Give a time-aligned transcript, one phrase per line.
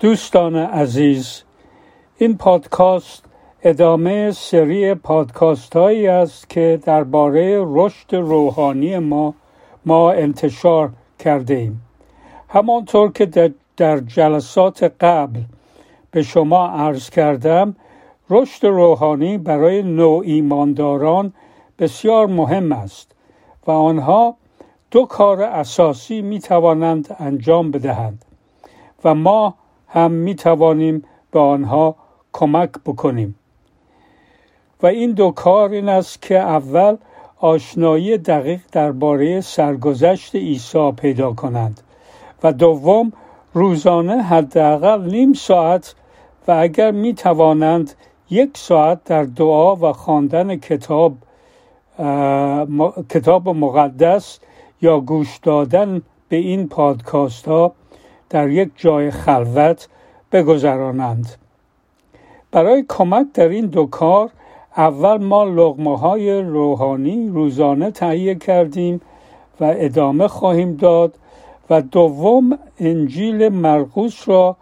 [0.00, 1.42] دوستان عزیز
[2.16, 3.24] این پادکست
[3.62, 9.34] ادامه سری پادکاست هایی است که درباره رشد روحانی ما
[9.86, 11.82] ما انتشار کرده ایم.
[12.48, 15.40] همانطور که در جلسات قبل
[16.10, 17.76] به شما عرض کردم
[18.30, 21.32] رشد روحانی برای نوع ایمانداران
[21.78, 23.12] بسیار مهم است
[23.66, 24.36] و آنها
[24.90, 28.24] دو کار اساسی می توانند انجام بدهند
[29.04, 29.54] و ما
[29.88, 31.96] هم می توانیم به آنها
[32.32, 33.34] کمک بکنیم.
[34.82, 36.96] و این دو کار این است که اول
[37.40, 41.80] آشنایی دقیق درباره سرگذشت عیسی پیدا کنند
[42.42, 43.12] و دوم
[43.54, 45.94] روزانه حداقل نیم ساعت
[46.48, 47.94] و اگر می توانند
[48.30, 51.12] یک ساعت در دعا و خواندن کتاب
[53.08, 54.38] کتاب مقدس
[54.82, 57.72] یا گوش دادن به این پادکاست ها
[58.30, 59.88] در یک جای خلوت
[60.32, 61.26] بگذرانند.
[62.50, 64.30] برای کمک در این دو کار
[64.76, 69.00] اول ما لغمه های روحانی روزانه تهیه کردیم
[69.60, 71.14] و ادامه خواهیم داد
[71.70, 74.56] و دوم انجیل مرقوس را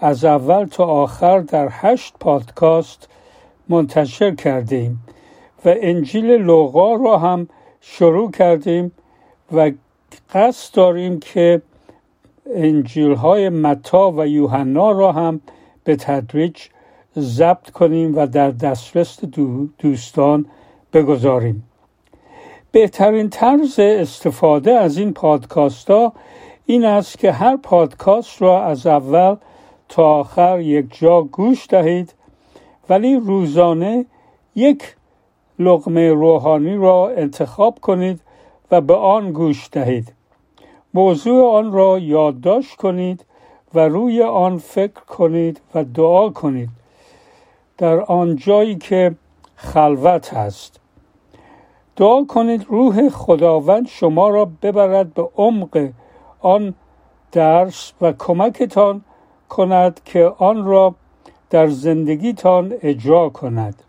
[0.00, 3.08] از اول تا آخر در هشت پادکاست
[3.68, 5.04] منتشر کردیم
[5.64, 7.48] و انجیل لوقا را هم
[7.80, 8.92] شروع کردیم
[9.52, 9.70] و
[10.34, 11.62] قصد داریم که
[12.54, 15.40] انجیل های متا و یوحنا را هم
[15.84, 16.56] به تدریج
[17.18, 19.20] ضبط کنیم و در دسترس
[19.78, 20.46] دوستان
[20.92, 21.64] بگذاریم.
[22.72, 26.12] بهترین طرز استفاده از این پادکاست ها
[26.66, 29.36] این است که هر پادکاست را از اول
[29.88, 32.14] تا آخر یک جا گوش دهید
[32.88, 34.06] ولی روزانه
[34.54, 34.96] یک
[35.58, 38.20] لغمه روحانی را انتخاب کنید
[38.70, 40.17] و به آن گوش دهید.
[40.98, 43.24] موضوع آن را یادداشت کنید
[43.74, 46.68] و روی آن فکر کنید و دعا کنید.
[47.78, 49.14] در آن جایی که
[49.56, 50.80] خلوت هست.
[51.96, 55.88] دعا کنید روح خداوند شما را ببرد به عمق
[56.40, 56.74] آن
[57.32, 59.04] درس و کمکتان
[59.48, 60.94] کند که آن را
[61.50, 63.82] در زندگیتان اجرا کند.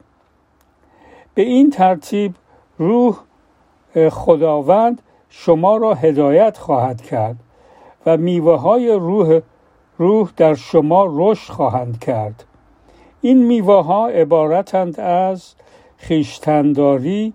[1.34, 2.36] به این ترتیب
[2.78, 3.16] روح
[4.10, 7.36] خداوند شما را هدایت خواهد کرد
[8.06, 9.40] و میوه های روح
[9.98, 12.46] روح در شما رشد خواهند کرد.
[13.22, 15.54] این میوه ها عبارتند از
[15.98, 17.34] خیشتنداری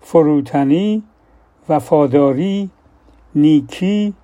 [0.00, 1.02] فروتنی
[1.68, 2.70] وفاداری
[3.34, 4.14] نیکی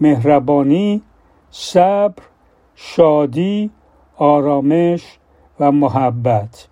[0.00, 1.02] مهربانی
[1.50, 2.22] صبر
[2.74, 3.70] شادی
[4.16, 5.18] آرامش
[5.60, 6.68] و محبت.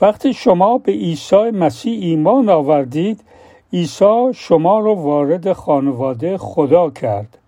[0.00, 3.24] وقتی شما به عیسی مسیح ایمان آوردید
[3.72, 7.38] عیسی شما را وارد خانواده خدا کرد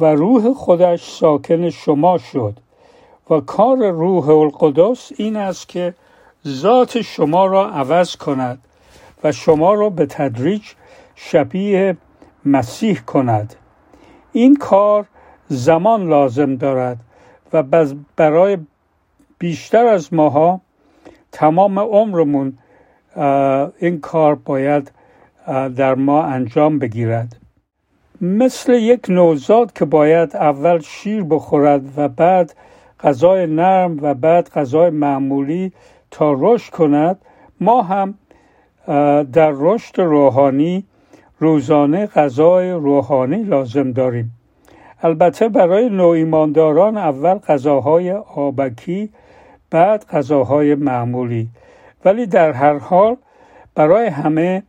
[0.00, 2.54] و روح خودش ساکن شما شد
[3.30, 5.94] و کار روح القدس این است که
[6.46, 8.58] ذات شما را عوض کند
[9.24, 10.62] و شما را به تدریج
[11.14, 11.96] شبیه
[12.44, 13.54] مسیح کند.
[14.32, 15.04] این کار
[15.48, 16.96] زمان لازم دارد
[17.52, 17.62] و
[18.16, 18.58] برای
[19.38, 20.60] بیشتر از ماها
[21.32, 22.58] تمام عمرمون
[23.78, 24.92] این کار باید
[25.50, 27.36] در ما انجام بگیرد.
[28.20, 32.54] مثل یک نوزاد که باید اول شیر بخورد و بعد
[33.00, 35.72] غذای نرم و بعد غذای معمولی
[36.10, 37.18] تا رشد کند
[37.60, 38.14] ما هم
[39.32, 40.84] در رشد روحانی
[41.38, 44.32] روزانه غذای روحانی لازم داریم.
[45.02, 49.10] البته برای نوعیمانداران اول غذاهای آبکی
[49.70, 51.48] بعد غذاهای معمولی.
[52.04, 53.16] ولی در هر حال
[53.74, 54.62] برای همه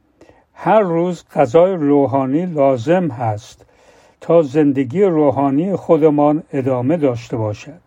[0.54, 3.66] هر روز غذای روحانی لازم هست
[4.22, 7.80] تا زندگی روحانی خودمان ادامه داشته باشد.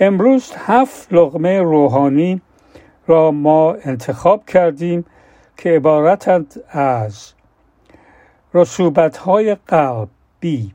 [0.00, 2.40] امروز هفت لغمه روحانی
[3.06, 5.04] را ما انتخاب کردیم
[5.56, 7.32] که عبارتند از
[8.54, 10.74] رسوبت های قلبی.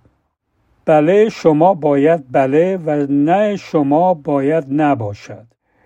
[0.85, 5.45] بله شما باید بله و نه شما باید نباشد.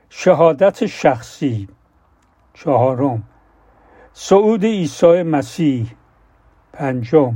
[0.10, 1.68] شهادت شخصی.
[2.54, 3.24] چهارم.
[4.21, 5.88] صعود عیسی مسیح.
[6.74, 7.36] پنجم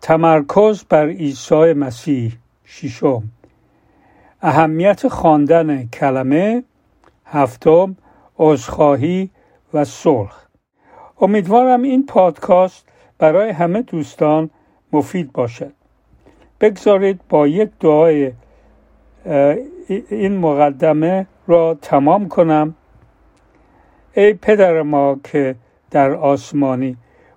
[0.00, 2.32] تمرکز بر عیسی مسیح.
[2.64, 3.22] ششم
[4.42, 6.64] اهمیت خواندن کلمه.
[7.26, 7.96] هفتم
[8.38, 9.30] عذرخواهی
[9.74, 10.32] و صلح.
[11.20, 14.50] امیدوارم این پادکست برای همه دوستان
[14.92, 15.72] مفید باشد.
[16.60, 18.32] بگذارید با یک دعای
[20.08, 22.74] این مقدمه را تمام کنم.
[24.14, 25.56] ای پدر ما که
[25.90, 26.96] در آسمانی.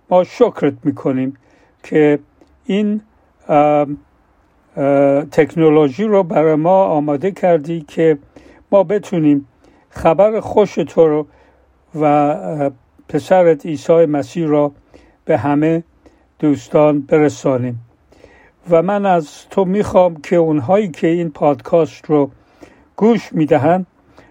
[0.09, 1.38] ما شکرت می‌کنیم
[1.83, 2.19] که
[2.65, 3.01] این
[5.31, 8.17] تکنولوژی رو برای ما آماده کردی که
[8.71, 9.47] ما بتونیم
[9.89, 11.27] خبر خوش تو رو
[12.01, 12.71] و
[13.09, 14.71] پسرت عیسی مسیح را
[15.25, 15.83] به همه
[16.39, 17.79] دوستان برسانیم.
[18.69, 22.31] و من از تو می‌خوام که اونهایی که این پادکست رو
[22.95, 23.85] گوش می‌دهند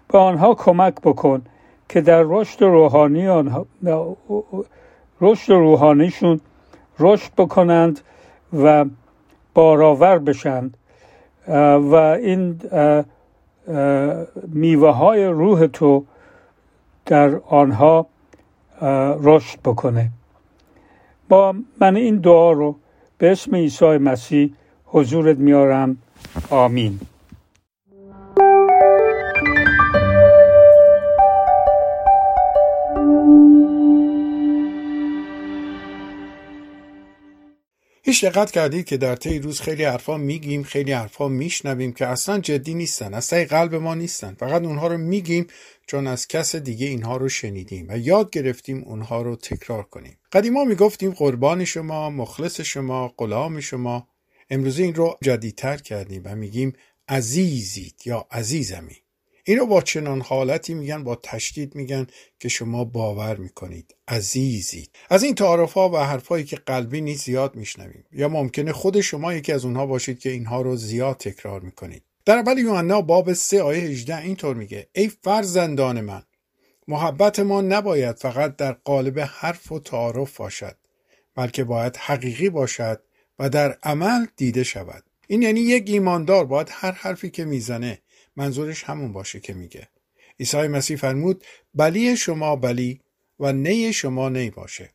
[0.08, 1.42] به آنها کمک بکن.
[1.92, 3.26] که در رشد روحانی
[5.20, 6.40] رشد روحانیشون
[6.98, 8.00] رشد بکنند
[8.62, 8.84] و
[9.54, 10.76] بارآور بشند.
[11.78, 12.60] و این
[14.48, 16.04] میوه های روح تو
[17.06, 18.06] در آنها
[19.22, 20.10] رشد بکنه.
[21.28, 22.76] با من این دعا رو
[23.18, 24.52] به اسم عیسی مسیح
[24.86, 25.96] حضورت میارم.
[26.50, 27.00] آمین.
[38.12, 42.38] هیچ دقت کردید که در طی روز خیلی حرفا میگیم خیلی حرفا میشنویم که اصلا
[42.38, 44.34] جدی نیستن از قلب ما نیستن.
[44.34, 45.46] فقط اونها رو میگیم
[45.86, 50.18] چون از کس دیگه اینها رو شنیدیم و یاد گرفتیم اونها رو تکرار کنیم.
[50.32, 54.08] قدیما می‌گفتیم قربان شما مخلص شما غلام شما.
[54.50, 56.72] امروزه این رو جدیدتر کردیم و میگیم
[57.08, 59.01] عزیزید یا عزیزمی.
[59.44, 62.06] اینو با چنان حالتی میگن با تشدید میگن
[62.38, 63.94] که شما باور می‌کنید.
[64.08, 68.04] عزیزید از این تعارف ها و حرفایی که قلبی نیست زیاد میشنویم.
[68.12, 72.02] یا ممکنه خود شما یکی از اونها باشید که اینها رو زیاد تکرار می‌کنید.
[72.24, 74.88] در اول یوحنا باب 3 آیه 18 اینطور میگه.
[74.92, 76.22] ای فرزندان من
[76.88, 80.76] محبت ما نباید فقط در قالب حرف و تعارف باشد
[81.34, 83.02] بلکه باید حقیقی باشد
[83.38, 85.04] و در عمل دیده شود.
[85.26, 88.01] این یعنی یک ایماندار باید هر حرفی که می‌زنه
[88.36, 89.88] منظورش همون باشه که میگه.
[90.40, 91.44] عیسی مسیح فرمود
[91.74, 93.00] بلی شما بلی
[93.40, 94.90] و نی شما نی باشه.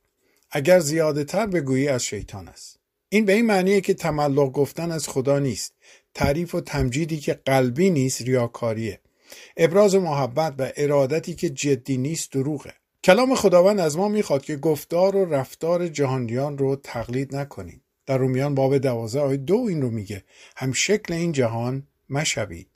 [0.52, 2.80] اگر زیاده تر بگویی از شیطان است.
[3.10, 5.74] این به این معنیه که تملق گفتن از خدا نیست.
[6.14, 9.00] تعریف و تمجیدی که قلبی نیست ریاکاریه.
[9.58, 12.74] ابراز محبت و ارادتی که جدی نیست دروغه.
[13.04, 17.82] کلام خداوند از ما می‌خواد که گفتار و رفتار جهانیان رو تقلید نکنیم.
[18.06, 20.24] در رومیان باب دوازه آیه دو این رو میگه.
[20.56, 22.68] هم شکل این جهان مشوید.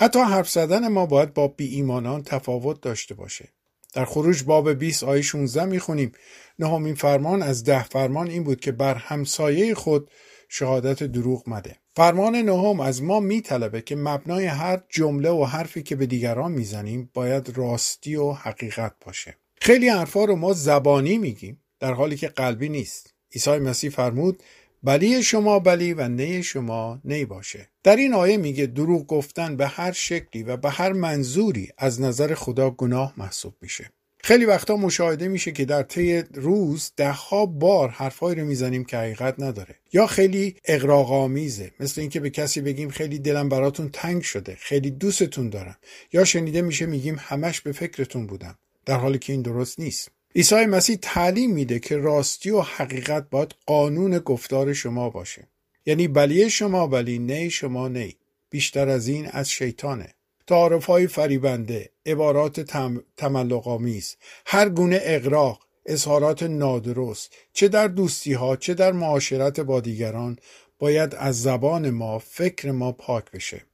[0.00, 3.48] حتی حرف زدن ما باید با بی ایمانان تفاوت داشته باشه.
[3.94, 6.12] در خروج باب 20 آیه 16 می‌خونیم.
[6.58, 10.10] نهمین فرمان از ده فرمان این بود که بر همسایه خود
[10.48, 11.76] شهادت دروغ مده.
[11.96, 17.10] فرمان نهم از ما میطلبه که مبنای هر جمله و حرفی که به دیگران می‌زنیم
[17.14, 19.36] باید راستی و حقیقت باشه.
[19.60, 23.14] خیلی حرفا رو ما زبانی میگیم در حالی که قلبی نیست.
[23.34, 24.42] عیسی مسیح فرمود
[24.88, 27.68] بلی شما بلی و نه شما نی باشه.
[27.82, 32.34] در این آیه میگه دروغ گفتن به هر شکلی و به هر منظوری از نظر
[32.34, 33.90] خدا گناه محسوب میشه.
[34.24, 39.34] خیلی وقتا مشاهده میشه که در طی روز دهها بار حرفهایی رو می‌زنیم که حقیقت
[39.38, 39.74] نداره.
[39.92, 45.50] یا خیلی اقراق‌آمیزه مثل اینکه به کسی بگیم خیلی دلم براتون تنگ شده خیلی دوستتون
[45.50, 45.76] دارم.
[46.12, 48.58] یا شنیده میشه میگیم همش به فکرتون بودم.
[48.86, 50.17] در حالی که این درست نیست.
[50.38, 55.48] عیسی مسیح تعلیم میده که راستی و حقیقت باید قانون گفتار شما باشه.
[55.86, 58.12] یعنی بلی شما بلی نه شما نه
[58.50, 60.14] بیشتر از این از شیطانه.
[60.46, 63.02] تعارف های فریبنده عبارات تم...
[63.16, 70.38] تملقامیز هر گونه اقراق اظهارات نادرست چه در دوستی ها چه در معاشرت با دیگران
[70.78, 73.64] باید از زبان ما فکر ما پاک بشه.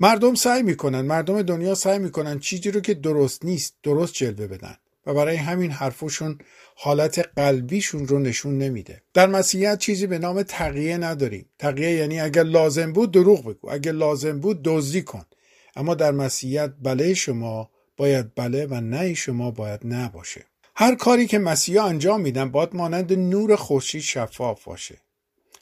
[0.00, 4.76] مردم سعی می‌کنن مردم دنیا سعی می‌کنن چیزی رو که درست نیست درست جلوه بدن.
[5.06, 6.38] و برای همین حرفشون
[6.76, 9.02] حالت قلبیشون رو نشون نمیده.
[9.14, 11.50] در مسیحیت چیزی به نام تقیه نداریم.
[11.58, 15.24] تقیه یعنی اگر لازم بود دروغ بگو اگر لازم بود دزدی کن.
[15.76, 21.26] اما در مسیحیت بله شما باید بله و نه شما باید نه باشه هر کاری
[21.26, 24.98] که مسیحا انجام میدن باید مانند نور خورشید شفاف باشه.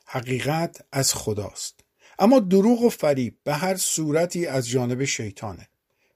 [0.07, 1.81] حقیقت از خداست.
[2.19, 5.69] اما دروغ و فریب به هر صورتی از جانب شیطانه.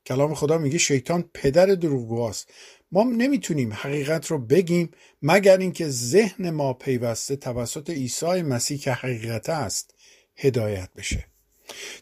[0.07, 2.50] کلام خدا میگه شیطان پدر دروغگوست
[2.92, 4.90] ما نمی‌تونیم حقیقت رو بگیم
[5.22, 9.94] مگر اینکه ذهن ما پیوسته توسط عیسی مسیح که حقیقت است
[10.37, 11.25] هدایت بشه.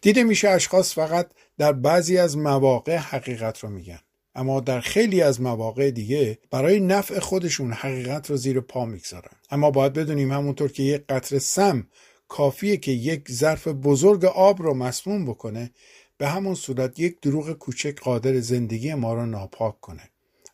[0.03, 4.01] دیده میشه اشخاص فقط در بعضی از مواقع حقیقت رو میگن
[4.35, 9.33] اما در خیلی از مواقع دیگه برای نفع خودشون حقیقت رو زیر پا می‌گذارن.
[9.51, 11.87] اما باید بدونیم همونطور که یک قطر سم
[12.29, 15.71] کافیه که یک ظرف بزرگ آب رو مسموم بکنه
[16.19, 20.11] به همون صورت یک دروغ کوچک قادر زندگی ما رو ناپاک کنه.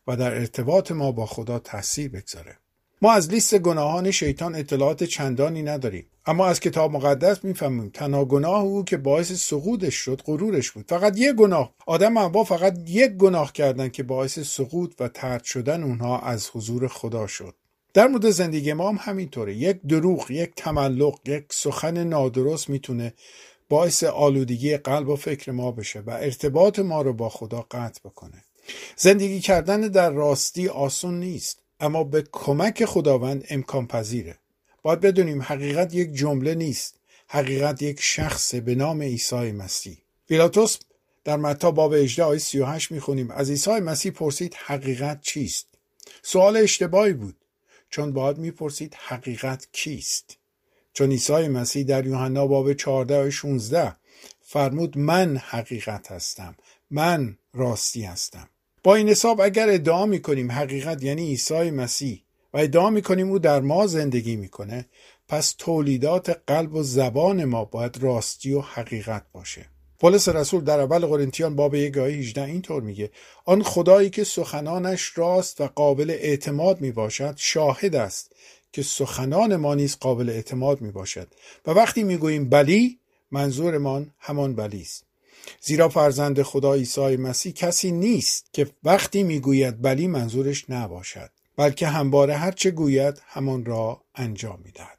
[0.06, 2.58] و در ارتباط ما با خدا تاثیر بگذاره.
[3.02, 6.06] ما از لیست گناهان شیطان اطلاعات چندانی نداریم.
[6.26, 10.84] اما از کتاب مقدس می‌فهمیم تنها گناه او که باعث سقوطش شد غرورش بود.
[10.88, 11.74] فقط یک گناه.
[11.86, 16.88] آدم انوا فقط یک گناه کردن که باعث سقوط و ترد شدن اونها از حضور
[16.88, 17.54] خدا شد.
[17.94, 19.54] در مورد زندگی ما هم همینطوره.
[19.54, 23.14] یک دروغ یک تملق یک سخن نادرست می‌تونه
[23.68, 28.44] باعث آلودگی قلب و فکر ما بشه و ارتباط ما رو با خدا قطع بکنه.
[28.96, 34.38] زندگی کردن در راستی آسون نیست اما به کمک خداوند امکان پذیره.
[34.82, 36.94] باید بدونیم حقیقت یک جمله نیست
[37.28, 39.98] حقیقت یک شخص به نام عیسی مسیح.
[40.28, 40.78] پیلاتوس
[41.24, 43.30] در متا باب 18 آیه 38 می‌خونیم.
[43.30, 45.66] از عیسی مسیح پرسید حقیقت چیست؟
[46.22, 47.36] سوال اشتباهی بود
[47.90, 50.36] چون باید می‌پرسید حقیقت کیست؟
[50.92, 53.96] چون عیسی مسیح در یوحنا باب 14 آیه 16
[54.40, 56.56] فرمود من حقیقت هستم
[56.90, 58.48] من راستی هستم.
[58.86, 62.22] با این حساب اگر ادعا می‌کنیم حقیقت یعنی عیسی مسیح
[62.54, 64.86] و ادعا می‌کنیم او در ما زندگی می‌کنه
[65.28, 69.66] پس تولیدات قلب و زبان ما باید راستی و حقیقت باشه.
[70.00, 73.10] پولس رسول در اول قرنتیان باب یک آیه 18 اینطور میگه
[73.44, 78.32] آن خدایی که سخنانش راست و قابل اعتماد می باشد شاهد است
[78.72, 81.28] که سخنان ما نیز قابل اعتماد می باشد
[81.66, 82.98] و وقتی می‌گوییم بلی
[83.30, 85.05] منظورمان همان بلی است.
[85.60, 92.34] زیرا فرزند خدا عیسی مسیح کسی نیست که وقتی می‌گوید بلی منظورش نباشد بلکه همواره
[92.34, 94.98] هر چه گوید همان را انجام می‌دهد.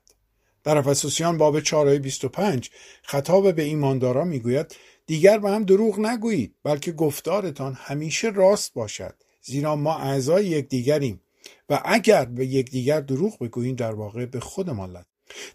[0.64, 2.70] در افسوسیان باب 4 25
[3.04, 4.76] خطاب به ایمانداران می‌گوید
[5.06, 11.22] دیگر به هم دروغ نگویید بلکه گفتارتان همیشه راست باشد زیرا ما اعضای یکدیگریم
[11.70, 15.06] و اگر به یکدیگر دروغ بگوییم در واقع به خودمان لد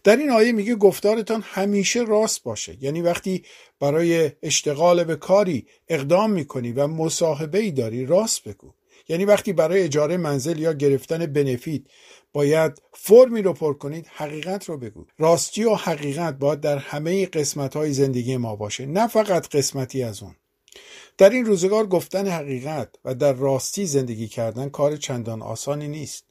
[0.03, 2.77] در این آیه میگه گفتارتان همیشه راست باشه.
[2.81, 3.43] یعنی وقتی
[3.79, 8.73] برای اشتغال به کاری اقدام می‌کنی و مصاحبه ای داری راست بگو.
[9.07, 11.81] یعنی وقتی برای اجاره منزل یا گرفتن بنفیت
[12.33, 15.05] باید فرمی رو پر کنید حقیقت رو بگو.
[15.17, 20.23] راستی و حقیقت باید در همه قسمت های زندگی ما باشه نه فقط قسمتی از
[20.23, 20.35] اون.
[21.17, 26.25] در این روزگار گفتن حقیقت و در راستی زندگی کردن کار چندان آسانی نیست.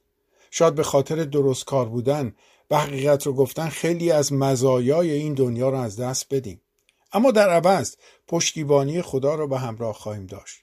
[0.50, 2.34] شاید به خاطر درست کار بودن
[2.72, 6.60] و حقیقت رو گفتن خیلی از مزایای این دنیا رو از دست بدیم.
[7.12, 7.96] اما در عوض
[8.28, 10.56] پشتیبانی خدا رو به همراه خواهیم داشت.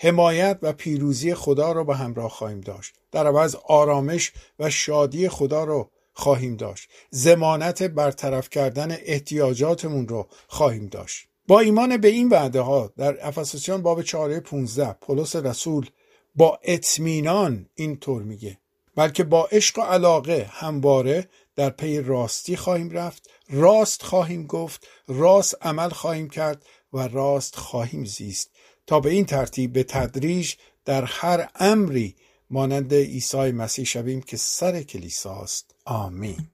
[0.00, 2.94] حمایت و پیروزی خدا را به همراه خواهیم داشت.
[3.12, 6.88] در عوض آرامش و شادی خدا را خواهیم داشت.
[7.10, 11.28] زمانت برطرف کردن احتیاجاتمون رو خواهیم داشت.
[11.48, 15.90] با ایمان به این وعده ها در افسوسیان باب 4 15 پولس رسول
[16.34, 18.58] با اطمینان اینطور میگه.
[18.96, 23.30] بلکه با عشق و علاقه همواره در پی راستی خواهیم رفت.
[23.50, 28.50] راست خواهیم گفت راست عمل خواهیم کرد و راست خواهیم زیست.
[28.86, 32.16] تا به این ترتیب به تدریج در هر امری
[32.50, 35.74] مانند عیسی مسیح شویم که سر کلیساست.
[35.84, 36.50] آمین.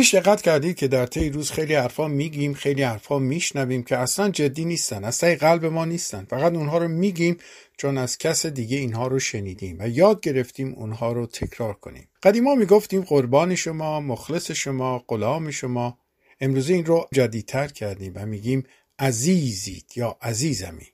[0.00, 4.30] هیچ دقت کردید که در طی روز خیلی حرفا میگیم خیلی حرفا میشنویم که اصلا
[4.30, 6.24] جدی نیستن اصلا قلب ما نیستن.
[6.24, 7.36] فقط اونها رو میگیم
[7.76, 12.08] چون از کس دیگه اینها رو شنیدیم و یاد گرفتیم اونها رو تکرار کنیم.
[12.22, 15.98] قدیما می‌گفتیم قربان شما مخلص شما غلام شما.
[16.40, 18.62] امروزه این رو جدیدتر کردیم و میگیم
[18.98, 20.86] عزیزید یا عزیزمی.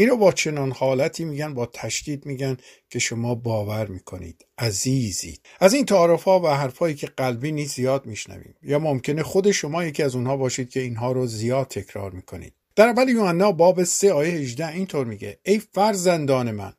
[0.00, 2.56] این رو با چنان حالتی میگن با تشدید میگن
[2.90, 4.46] که شما باور می‌کنید.
[4.58, 8.54] عزیزید از این تعارف ها و حرفهایی که قلبی نیست زیاد میشنویم.
[8.62, 12.54] یا ممکنه خود شما یکی از اونها باشید که اینها رو زیاد تکرار می‌کنید.
[12.76, 15.38] در اول یوحنا باب 3 آیه 18 اینطور میگه.
[15.42, 16.72] ای فرزندان من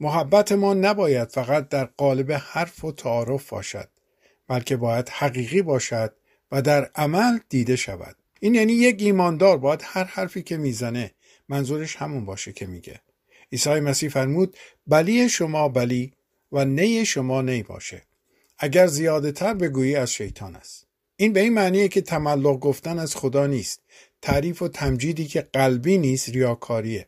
[0.00, 3.88] محبت ما نباید فقط در قالب حرف و تعارف باشد
[4.48, 6.14] بلکه باید حقیقی باشد
[6.52, 8.16] و در عمل دیده شود.
[8.40, 11.10] این یعنی یک ایماندار باید هر حرفی که می‌زنه
[11.52, 13.00] منظورش همون باشه که میگه.
[13.52, 14.56] عیسی مسیح فرمود
[14.86, 16.12] بلی شما بلی
[16.52, 18.02] و نی شما نی باشه.
[18.58, 20.86] اگر زیاده تر بگویی از شیطان است.
[21.16, 23.80] این به این معنیه که تملق گفتن از خدا نیست.
[24.22, 27.06] تعریف و تمجیدی که قلبی نیست ریاکاریه.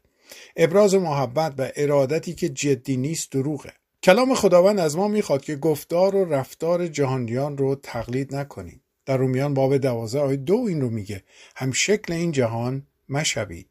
[0.57, 3.73] ابراز محبت و ارادتی که جدی نیست دروغه.
[4.03, 8.81] کلام خداوند از ما می‌خواد که گفتار و رفتار جهانیان رو تقلید نکنیم.
[9.07, 11.23] در رومیان باب دوازه آیه دو این رو میگه.
[11.57, 13.67] هم شکل این جهان مشوید.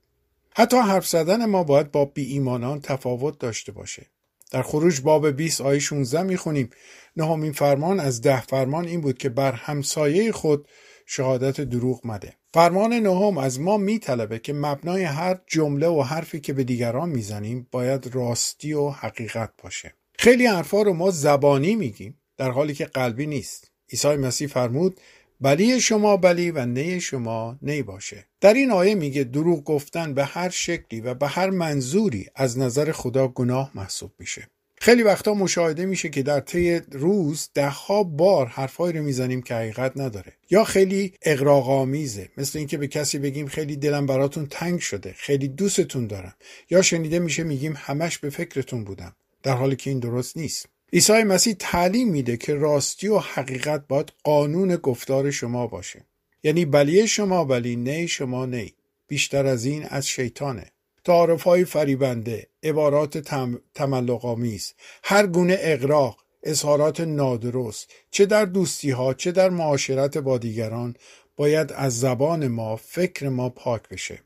[0.56, 4.06] حتی حرف زدن ما باید با بی ایمانان تفاوت داشته باشه.
[4.52, 6.70] در خروج باب 20 آیه 16 می‌خونیم.
[7.16, 10.68] نهمین فرمان از ده فرمان این بود که بر همسایه خود
[11.06, 12.34] شهادت دروغ مده.
[12.54, 17.68] فرمان نهم از ما میطلبه که مبنای هر جمله و حرفی که به دیگران می‌زنیم
[17.72, 19.94] باید راستی و حقیقت باشه.
[20.20, 23.72] خیلی حرفا رو ما زبانی میگیم در حالی که قلبی نیست.
[23.92, 25.00] عیسی مسیح فرمود
[25.44, 28.26] بلی شما بلی و نه شما نی باشه.
[28.42, 32.92] در این آیه میگه دروغ گفتن به هر شکلی و به هر منظوری از نظر
[32.92, 34.48] خدا گناه محسوب میشه.
[34.78, 39.92] خیلی وقتا مشاهده میشه که در طی روز دهها بار حرفایی رو می‌زنیم که حقیقت
[39.96, 40.34] نداره.
[40.50, 46.08] یا خیلی اقراق‌آمیزه مثل اینکه به کسی بگیم خیلی دلم براتون تنگ شده خیلی دوستتون
[46.08, 46.36] دارم.
[46.70, 49.16] یا شنیده میشه میگیم همش به فکرتون بودم.
[49.44, 50.73] در حالی که این درست نیست.
[50.94, 56.06] عیسی مسیح تعلیم میده که راستی و حقیقت باید قانون گفتار شما باشه.
[56.44, 58.72] یعنی بلی شما بلی نه شما نه
[59.08, 60.72] بیشتر از این از شیطانه.
[61.04, 63.62] تعارف های فریبنده عبارات تم...
[63.74, 64.74] تملقامیز
[65.04, 70.96] هر گونه اقراق اظهارات نادرست چه در دوستی ها چه در معاشرت با دیگران
[71.36, 74.20] باید از زبان ما فکر ما پاک بشه.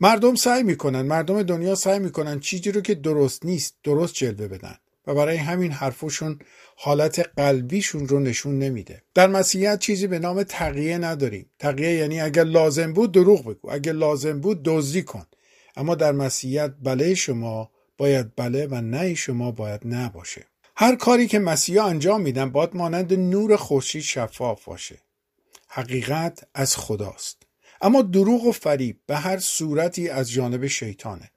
[0.00, 4.78] مردم سعی می‌کنن مردم دنیا سعی می‌کنن چیزی رو که درست نیست درست جلوه بدن.
[5.08, 6.38] و برای همین حرفشون
[6.76, 9.02] حالت قلبیشون رو نشون نمیده.
[9.14, 11.50] در مسیحیت چیزی به نام تقیه نداریم.
[11.58, 13.70] تقیه یعنی اگر لازم بود دروغ بگو.
[13.70, 15.26] اگر لازم بود دزدی کن.
[15.76, 20.46] اما در مسیحیت بله شما باید بله و نه شما باید نه باشه.
[20.76, 24.98] هر کاری که مسیحا انجام میدن باید مانند نور خورشید شفاف باشه.
[25.68, 27.42] حقیقت از خداست.
[27.80, 31.30] اما دروغ و فریب به هر صورتی از جانب شیطانه.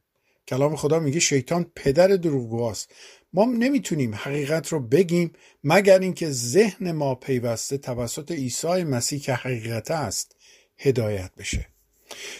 [0.47, 2.91] کلام خدا میگه شیطان پدر دروغگوست
[3.33, 5.31] ما نمی‌تونیم حقیقت رو بگیم
[5.63, 10.35] مگر اینکه ذهن ما پیوسته توسط عیسی مسیح که حقیقت است
[10.77, 11.67] هدایت بشه.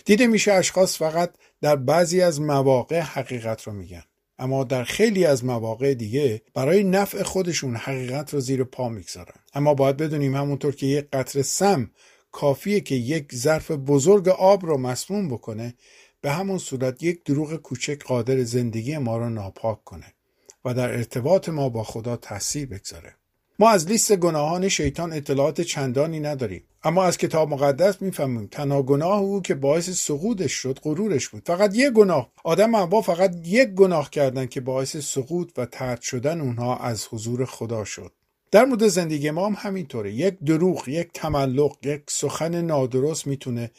[0.05, 4.03] دیده میشه اشخاص فقط در بعضی از مواقع حقیقت رو میگن
[4.39, 9.36] اما در خیلی از مواقع دیگه برای نفع خودشون حقیقت رو زیر پا می‌گذارن.
[9.53, 11.91] اما باید بدونیم همونطور که یک قطر سم
[12.31, 15.74] کافیه که یک ظرف بزرگ آب رو مسموم بکنه
[16.21, 20.13] به همون صورت یک دروغ کوچک قادر زندگی ما رو ناپاک کنه.
[20.65, 23.15] و در ارتباط ما با خدا تاثیر بگذاره.
[23.60, 26.63] ما از لیست گناهان شیطان اطلاعات چندانی نداریم.
[26.84, 31.44] اما از کتاب مقدس می‌فهمیم تنها گناه او که باعث سقوطش شد غرورش بود.
[31.46, 32.32] فقط یک گناه.
[32.44, 37.46] آدم انبا فقط یک گناه کردن که باعث سقوط و ترد شدن اونها از حضور
[37.46, 38.12] خدا شد.
[38.51, 40.13] در مورد زندگی ما هم همینطوره.
[40.13, 43.72] یک دروغ یک تملق یک سخن نادرست می‌تونه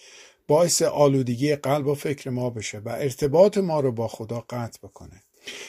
[0.49, 5.23] باعث آلودگی قلب و فکر ما بشه و ارتباط ما رو با خدا قطع بکنه.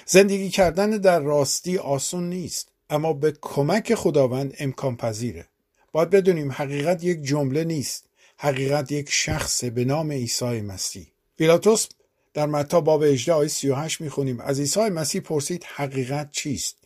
[0.06, 5.48] زندگی کردن در راستی آسون نیست اما به کمک خداوند امکان پذیره.
[5.92, 8.06] باید بدونیم حقیقت یک جمله نیست
[8.38, 11.08] حقیقت یک شخص به نام عیسی مسیح.
[11.38, 11.88] پیلاتوس
[12.34, 14.40] در متا باب 18 آیه 38 می‌خونیم.
[14.40, 16.78] از عیسی مسیح پرسید حقیقت چیست؟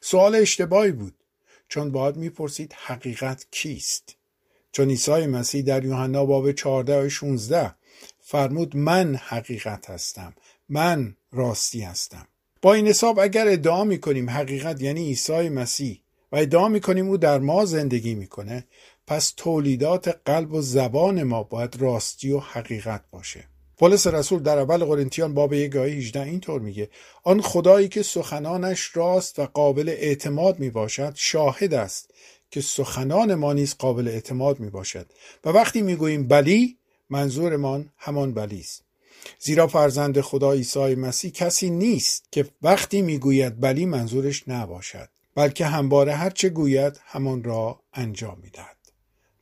[0.00, 1.14] سوال اشتباهی بود
[1.68, 4.16] چون باید می‌پرسید حقیقت کیست؟
[4.72, 7.74] چون عیسی مسیح در یوحنا باب 14 آیه 16
[8.20, 10.34] فرمود من حقیقت هستم
[10.68, 12.26] من راستی هستم.
[12.62, 16.00] با این حساب اگر ادعا می‌کنیم حقیقت یعنی عیسی مسیح
[16.32, 18.64] و ادعا می‌کنیم او در ما زندگی می‌کنه
[19.06, 23.44] پس تولیدات قلب و زبان ما باید راستی و حقیقت باشه.
[23.78, 26.88] پولس رسول در اول قرنتیان باب یک آیه 18 اینطور میگه
[27.24, 32.10] آن خدایی که سخنانش راست و قابل اعتماد می‌باشد شاهد است
[32.50, 35.06] که سخنان ما نیز قابل اعتماد می‌باشد.
[35.44, 36.76] و وقتی می‌گوییم بلی
[37.10, 38.84] منظورمان همان بلی است.
[39.38, 46.14] زیرا فرزند خدا عیسی مسیح کسی نیست که وقتی می‌گوید بلی منظورش نباشد بلکه همواره
[46.14, 48.76] هر چه گوید همان را انجام می‌دهد.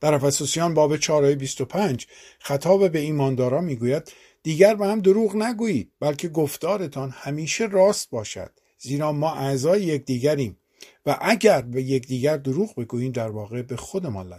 [0.01, 2.07] در افسوسیان باب 4 آیه 25
[2.39, 4.11] خطاب به ایمانداران می‌گوید
[4.43, 10.57] دیگر به هم دروغ نگویید بلکه گفتارتان همیشه راست باشد زیرا ما اعضای یکدیگریم
[11.05, 14.29] و اگر به یکدیگر دروغ بگوییم در واقع به خودمان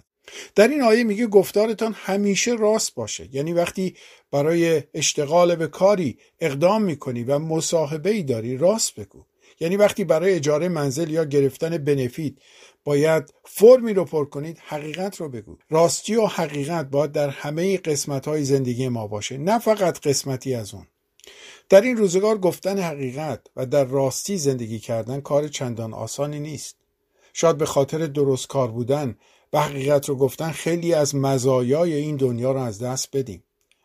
[0.55, 3.29] در این آیه میگه گفتارتان همیشه راست باشه.
[3.33, 3.97] یعنی وقتی
[4.31, 9.25] برای اشتغال به کاری اقدام می‌کنی و مصاحبه ای داری راست بگو.
[9.61, 12.33] یعنی وقتی برای اجاره منزل یا گرفتن بنفیت
[12.85, 15.59] باید فرمی رو پر کنید حقیقت رو بگو.
[15.71, 20.75] راستی و حقیقت باید در همه قسمت های زندگی ما باشه نه فقط قسمتی از
[20.75, 20.87] اون.
[21.69, 26.77] در این روزگار گفتن حقیقت و در راستی زندگی کردن کار چندان آسانی نیست.
[27.33, 29.17] شاید به خاطر درست کار بودن
[29.53, 33.45] و حقیقت رو گفتن خیلی از مزایای این دنیا رو از دست بدیم.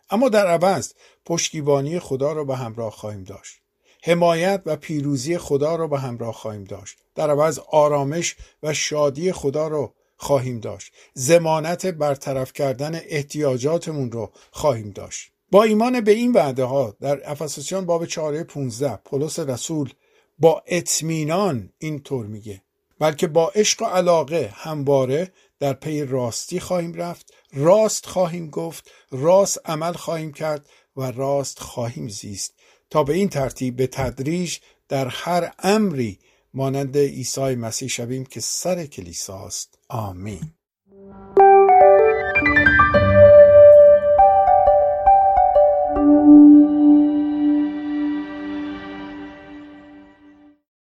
[0.09, 0.93] اما در عوض
[1.25, 3.61] پشتیبانی خدا رو به همراه خواهیم داشت.
[4.03, 6.97] حمایت و پیروزی خدا رو به همراه خواهیم داشت.
[7.15, 10.93] در عوض آرامش و شادی خدا رو خواهیم داشت.
[11.13, 15.31] زمانت برطرف کردن احتیاجاتمون رو خواهیم داشت.
[15.51, 19.93] با ایمان به این وعده ها در افسوسیان باب 4 15 پولس رسول
[20.39, 22.61] با اطمینان اینطور میگه.
[22.99, 29.69] بلکه با عشق و علاقه همواره در پی راستی خواهیم رفت راست خواهیم گفت راست
[29.69, 32.53] عمل خواهیم کرد و راست خواهیم زیست.
[32.89, 34.57] تا به این ترتیب به تدریج
[34.89, 36.19] در هر امری
[36.53, 40.51] مانند عیسی مسیح شویم که سر کلیساست آمین.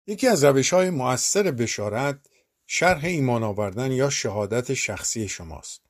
[0.06, 2.18] یکی از روش های مؤثر بشارت
[2.72, 5.80] شرح ایمان آوردن یا شهادت شخصی شماست.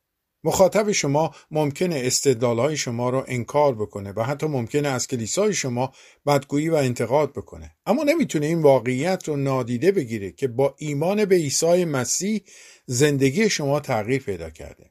[0.45, 5.93] مخاطب شما ممکنه استدلالهای شما را انکار بکنه و حتی ممکنه از کلیسای شما
[6.27, 7.77] بدگویی و انتقاد بکنه.
[7.87, 12.43] اما نمی‌تونه این واقعیت رو نادیده بگیره که با ایمان به عیسی مسیح
[12.87, 14.90] زندگی شما تغییر پیدا کرده.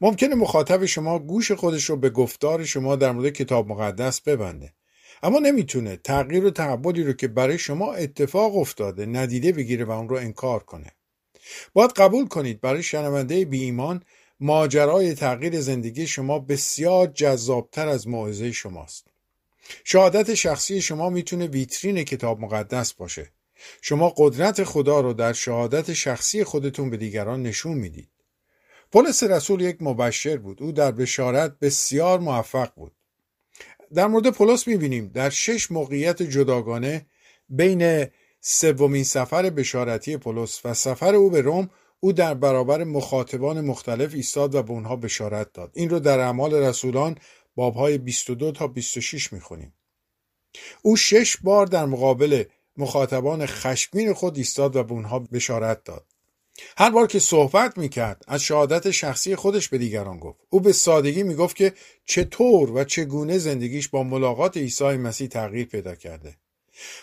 [0.00, 4.74] ممکنه مخاطب شما گوش خودش رو به گفتار شما در مورد کتاب مقدس ببنده.
[5.22, 10.08] اما نمی‌تونه تغییر و تحولی رو که برای شما اتفاق افتاده ندیده بگیره و اون
[10.08, 10.92] رو انکار کنه.
[11.72, 14.02] باید قبول کنید برای شنونده بی ایمان
[14.40, 19.06] ماجرای تغییر زندگی شما بسیار جذابتر از موعظه شماست.
[19.84, 23.30] شهادت شخصی شما می‌تونه ویترین کتاب مقدس باشه.
[23.82, 28.08] شما قدرت خدا رو در شهادت شخصی خودتون به دیگران نشون می‌دید.
[28.92, 30.62] پولس رسول یک مبشر بود.
[30.62, 32.92] او در بشارت بسیار موفق بود.
[33.94, 37.06] در مورد پولس می‌بینیم در شش موقعیت جداگانه
[37.48, 38.06] بین
[38.40, 44.54] سومین سفر بشارتی پولس و سفر او به روم او در برابر مخاطبان مختلف ایستاد
[44.54, 45.70] و به اونها بشارت داد.
[45.74, 47.18] این رو در اعمال رسولان
[47.54, 49.74] بابهای 22 تا 26 می‌خونیم.
[50.82, 52.44] او شش بار در مقابل
[52.76, 56.06] مخاطبان خشمین خود ایستاد و به اونها بشارت داد.
[56.76, 60.40] هر بار که صحبت می‌کرد از شهادت شخصی خودش به دیگران گفت.
[60.50, 61.72] او به سادگی می‌گفت که
[62.04, 66.36] چطور و چگونه زندگیش با ملاقات عیسی مسیح تغییر پیدا کرده.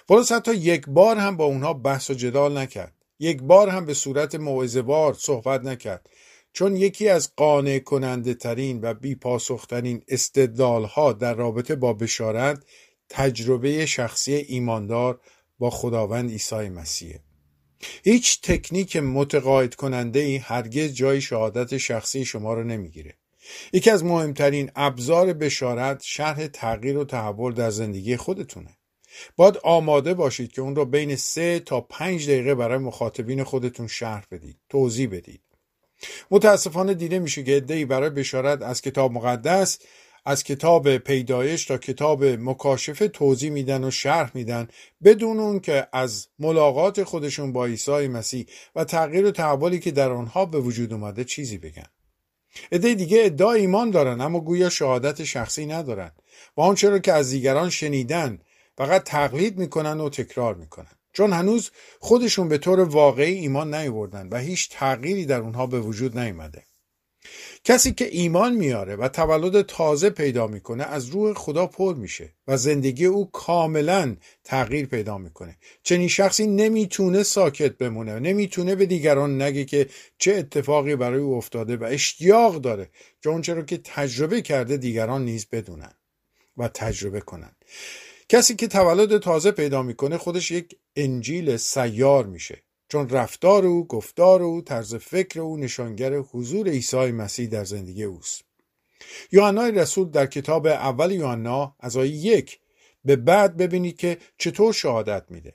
[0.08, 2.94] پولس حتی یک بار هم با اونها بحث و جدال نکرد.
[3.20, 6.10] یک بار هم به صورت موعظه‌بار صحبت نکرد.
[6.54, 12.63] چون یکی از قانع کننده ترین و بیپاسخترین استدلال ها در رابطه با بشارت
[13.10, 15.20] تجربه شخصی ایماندار
[15.60, 17.20] با خداوند عیسی مسیحه
[18.04, 23.18] هیچ تکنیک متقاعد کننده ای هرگز جای شهادت شخصی شما رو نمی‌گیره.
[23.74, 28.77] یکی از مهمترین ابزار بشارت شرح تغییر و تحول در زندگی خودتونه.
[29.36, 34.23] باید آماده باشید که اون رو بین سه تا پنج دقیقه برای مخاطبین خودتون شرح
[34.32, 35.41] بدید توضیح بدید.
[36.32, 39.80] متاسفانه دیده میشه که ادهی برای بشارت از کتاب مقدس
[40.25, 44.67] از کتاب پیدایش تا کتاب مکاشفه توضیح میدن و شرح میدن
[45.03, 50.12] بدون اون که از ملاقات خودشون با عیسی مسیح و تغییر و تحولی که در
[50.12, 51.88] آنها به وجود اومده چیزی بگن.
[52.71, 56.12] عده دیگه ادعا ایمان دارن اما گویا شهادت شخصی ندارن.
[56.58, 58.39] و آنچه را که از دیگران شنیدن
[58.78, 60.92] فقط تقلید می‌کنن و تکرار می‌کنن.
[61.13, 66.20] چون هنوز خودشون به طور واقعی ایمان نیوردن و هیچ تغییری در اونها به وجود
[66.20, 66.63] نیامده
[67.63, 72.58] کسی که ایمان میاره و تولد تازه پیدا می‌کنه از روح خدا پر میشه و
[72.58, 75.58] زندگی او کاملا تغییر پیدا می‌کنه.
[75.84, 81.78] چنین شخصی نمی‌تونه ساکت بمونه نمی‌تونه به دیگران نگه که چه اتفاقی برای او افتاده
[81.78, 82.90] و اشتیاق داره
[83.26, 85.94] اونچه رو که تجربه کرده دیگران نیز بدونن
[86.58, 87.56] و تجربه کنن.
[88.30, 94.44] کسی که تولد تازه پیدا می‌کنه خودش یک انجیل سیار میشه چون رفتار او، گفتار
[94.44, 98.42] او، طرز فکر او نشانگر حضور عیسی مسیح در زندگی اوست.
[99.32, 102.60] یوحنا رسول در کتاب اول یوحنا از آیه یک
[103.06, 105.54] به بعد ببینید که چطور شهادت میده.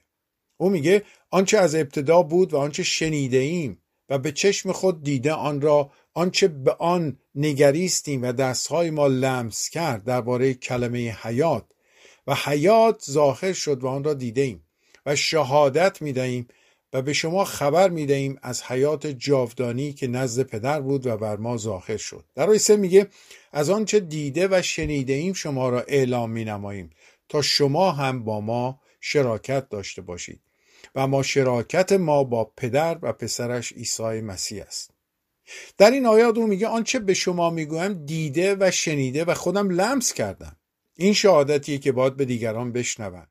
[0.56, 5.32] او میگه آنچه از ابتدا بود و آنچه شنیده ایم و به چشم خود دیده
[5.32, 11.64] آن را آنچه به آن نگریستیم و دستهای ما لمس کرد درباره کلمه حیات
[12.26, 14.66] و حیات ظاهر شد و آن را دیده ایم
[15.06, 16.48] و شهادت می دهیم
[16.92, 21.36] و به شما خبر می دهیم از حیات جاودانی که نزد پدر بود و بر
[21.36, 22.24] ما ظاهر شد.
[22.34, 23.08] در سه میگه
[23.52, 26.90] از آنچه دیده و شنیده ایم شما را اعلام می نماییم
[27.28, 30.40] تا شما هم با ما شراکت داشته باشید
[30.94, 34.90] و ما شراکت ما با پدر و پسرش عیسی مسیح است.
[35.78, 40.12] در این آیات او میگه آنچه به شما می‌گویم دیده و شنیده و خودم لمس
[40.12, 40.56] کردم.
[40.96, 43.26] این شهادتیه که باید به دیگران بشنون.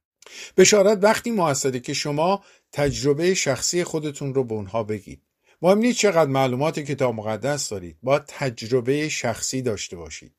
[0.58, 5.22] بشارت وقتی موثره که شما تجربه شخصی خودتون رو به اونها بگید.
[5.62, 7.98] مهم نیست چقدر معلومات کتاب مقدس دارید.
[8.04, 10.34] باید تجربه شخصی داشته باشید.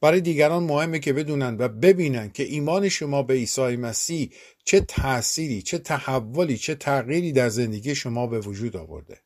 [0.00, 4.30] برای دیگران مهمه که بدونن و ببینن که ایمان شما به عیسی مسیح
[4.64, 9.20] چه تأثیری چه تحولی چه تغییری در زندگی شما به وجود آورده.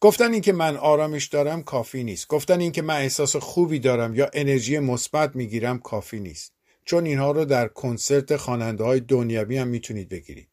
[0.00, 2.28] گفتن اینکه من آرامش دارم کافی نیست.
[2.28, 6.57] گفتن اینکه من احساس خوبی دارم یا انرژی مثبت می‌گیرم کافی نیست.
[6.88, 10.48] چون اینها رو در کنسرت خواننده های دنیوی هم می‌تونید بگیرید.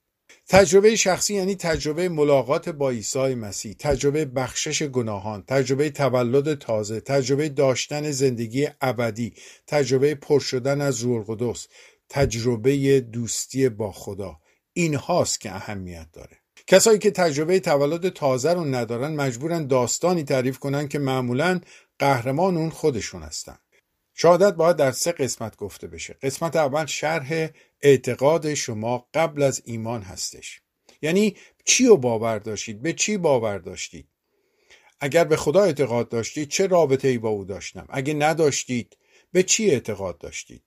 [0.47, 7.49] تجربه شخصی یعنی تجربه ملاقات با عیسی مسیح تجربه بخشش گناهان تجربه تولد تازه تجربه
[7.49, 9.33] داشتن زندگی ابدی
[9.67, 11.67] تجربه پر شدن از روح القدس
[12.09, 14.39] تجربه دوستی با خدا.
[14.73, 16.37] این هاست که اهمیت داره.
[16.67, 21.61] کسایی که تجربه تولد تازه رو ندارن مجبورن داستانی تعریف کنن که معمولا
[21.99, 23.57] قهرمان اون خودشون هستن.
[24.17, 26.13] شهادت باید در سه قسمت گفته بشه.
[26.21, 27.49] قسمت اول شرح
[27.81, 30.61] اعتقاد شما قبل از ایمان هستش.
[31.01, 34.07] یعنی چی رو باور داشتید؟ به چی باور داشتید؟
[34.99, 38.97] اگر به خدا اعتقاد داشتید چه رابطه ای با او داشتم؟ اگه نداشتید
[39.31, 40.63] به چی اعتقاد داشتید؟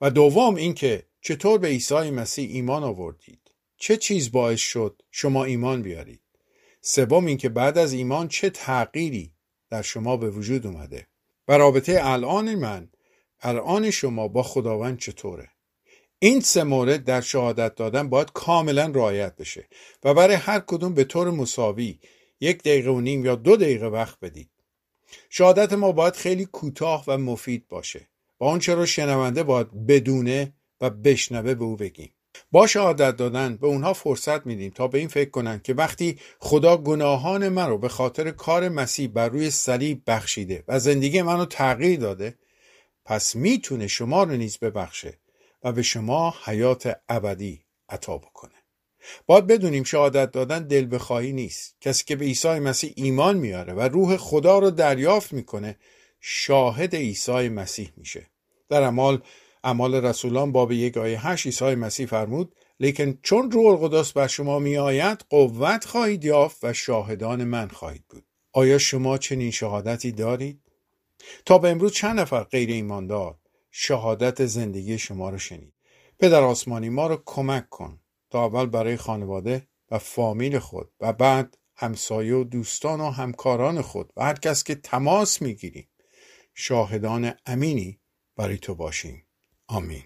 [0.00, 5.82] و دوم اینکه چطور به عیسی مسیح ایمان آوردید؟ چه چیز باعث شد شما ایمان
[5.82, 6.22] بیارید؟
[6.80, 9.34] سوم اینکه بعد از ایمان چه تغییری
[9.70, 11.06] در شما به وجود اومده؟
[11.48, 12.88] و رابطه الان من
[13.40, 15.48] الان شما با خداوند چطوره؟
[16.18, 19.68] این سه مورد در شهادت دادن باید کاملا رعایت بشه
[20.04, 21.98] و برای هر کدوم به طور مساوی
[22.40, 24.50] یک دقیقه و نیم یا دو دقیقه وقت بدید.
[25.30, 28.08] شهادت ما باید خیلی کوتاه و مفید باشه
[28.40, 32.12] و آنچه رو شنونده باید بدونه و بشنوه به او بگیم.
[32.52, 36.76] با شهادت دادن به اونها فرصت میدیم تا به این فکر کنند که وقتی خدا
[36.76, 42.00] گناهان من رو به خاطر کار مسیح بر روی صلیب بخشیده و زندگی منو تغییر
[42.00, 42.34] داده
[43.04, 45.18] پس می‌تونه شما رو نیز ببخشه
[45.62, 48.52] و به شما حیات ابدی عطا بکنه.
[49.26, 51.76] باید بدونیم شهادت دادن دل بخواهی نیست.
[51.80, 55.76] کسی که به عیسی مسیح ایمان میاره و روح خدا رو دریافت می‌کنه
[56.20, 58.26] شاهد عیسی مسیح میشه.
[58.68, 59.22] در اعمال
[59.66, 64.58] اعمال رسولان باب یک آیه هشت عیسی مسیح فرمود لیکن چون روح القدس بر شما
[64.58, 68.24] میآید قوت خواهید یافت و شاهدان من خواهید بود.
[68.52, 70.62] آیا شما چنین شهادتی دارید؟
[71.44, 73.38] تا به امروز چند نفر غیر ایماندار
[73.70, 75.74] شهادت زندگی شما رو شنید؟
[76.18, 78.00] پدر آسمانی ما رو کمک کن
[78.30, 84.12] تا اول برای خانواده و فامیل خود و بعد همسایه و دوستان و همکاران خود
[84.16, 85.88] و هر کس که تماس می‌گیریم
[86.54, 88.00] شاهدان امینی
[88.36, 89.25] برای تو باشیم.
[89.68, 90.02] آمین.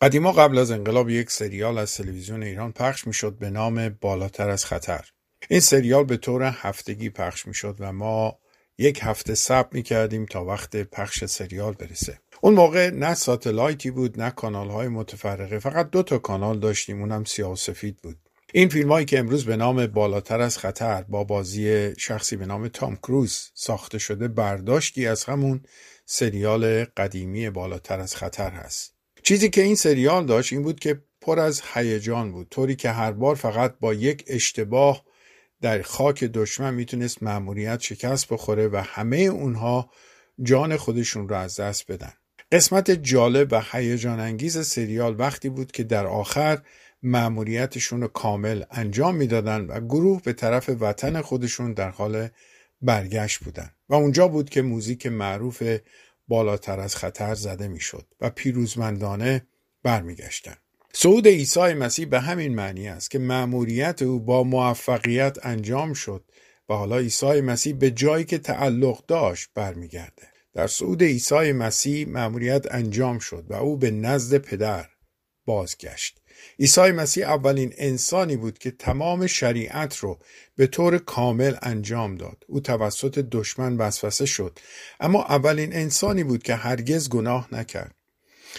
[0.00, 4.64] قدیما قبل از انقلاب یک سریال از تلویزیون ایران پخش می‌شد به نام بالاتر از
[4.64, 5.10] خطر.
[5.50, 8.38] این سریال به طور هفتگی پخش می‌شد و ما
[8.78, 12.18] یک هفته صبر می کردیم تا وقت پخش سریال برسه.
[12.40, 15.58] اون موقع نه ساتلایتی بود نه کانال های متفرقه.
[15.58, 18.16] فقط دو تا کانال داشتیم اونم سیاه سفید بود.
[18.52, 22.68] این فیلم هایی که امروز به نام بالاتر از خطر با بازی شخصی به نام
[22.68, 25.62] تام کروز ساخته شده برداشتی از همون
[26.06, 28.94] سریال قدیمی بالاتر از خطر هست.
[29.22, 32.48] چیزی که این سریال داشت این بود که پر از هیجان بود.
[32.50, 35.04] طوری که هر بار فقط با یک اشتباه
[35.60, 39.90] در خاک دشمن می‌تونست مأموریت شکست بخوره و همه اونها
[40.42, 42.12] جان خودشون رو از دست بدن.
[42.52, 46.58] قسمت جالب و هیجان انگیز سریال وقتی بود که در آخر
[47.02, 52.28] مأموریتشون رو کامل انجام می‌دادن و گروه به طرف وطن خودشون در حال
[52.82, 53.70] برگشت بودن.
[53.88, 55.62] و اونجا بود که موزیک معروف
[56.28, 59.46] بالاتر از خطر زده می‌شد و پیروزمندانه
[59.82, 60.56] برمیگشتن.
[60.92, 66.24] صعود عیسی مسیح به همین معنی است که مأموریت او با موفقیت انجام شد
[66.68, 70.29] و حالا عیسی مسیح به جایی که تعلق داشت برمیگرده.
[70.54, 74.86] در صعود عیسی مسیح مأموریت انجام شد و او به نزد پدر
[75.44, 76.20] بازگشت.
[76.58, 80.18] عیسی مسیح اولین انسانی بود که تمام شریعت رو
[80.56, 82.44] به طور کامل انجام داد.
[82.48, 84.58] او توسط دشمن وسوسه شد
[85.00, 87.94] اما اولین انسانی بود که هرگز گناه نکرد.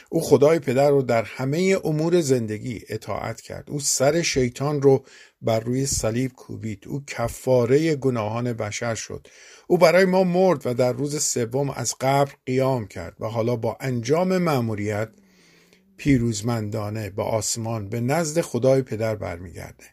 [0.09, 3.69] او خدای پدر رو در همه امور زندگی اطاعت کرد.
[3.69, 5.05] او سر شیطان رو
[5.41, 6.87] بر روی صلیب کوبید.
[6.87, 9.27] او کفاره گناهان بشر شد.
[9.71, 13.77] او برای ما مرد و در روز سوم از قبر قیام کرد و حالا با
[13.79, 15.09] انجام مأموریت
[15.97, 19.83] پیروزمندانه به آسمان به نزد خدای پدر برمیگرده.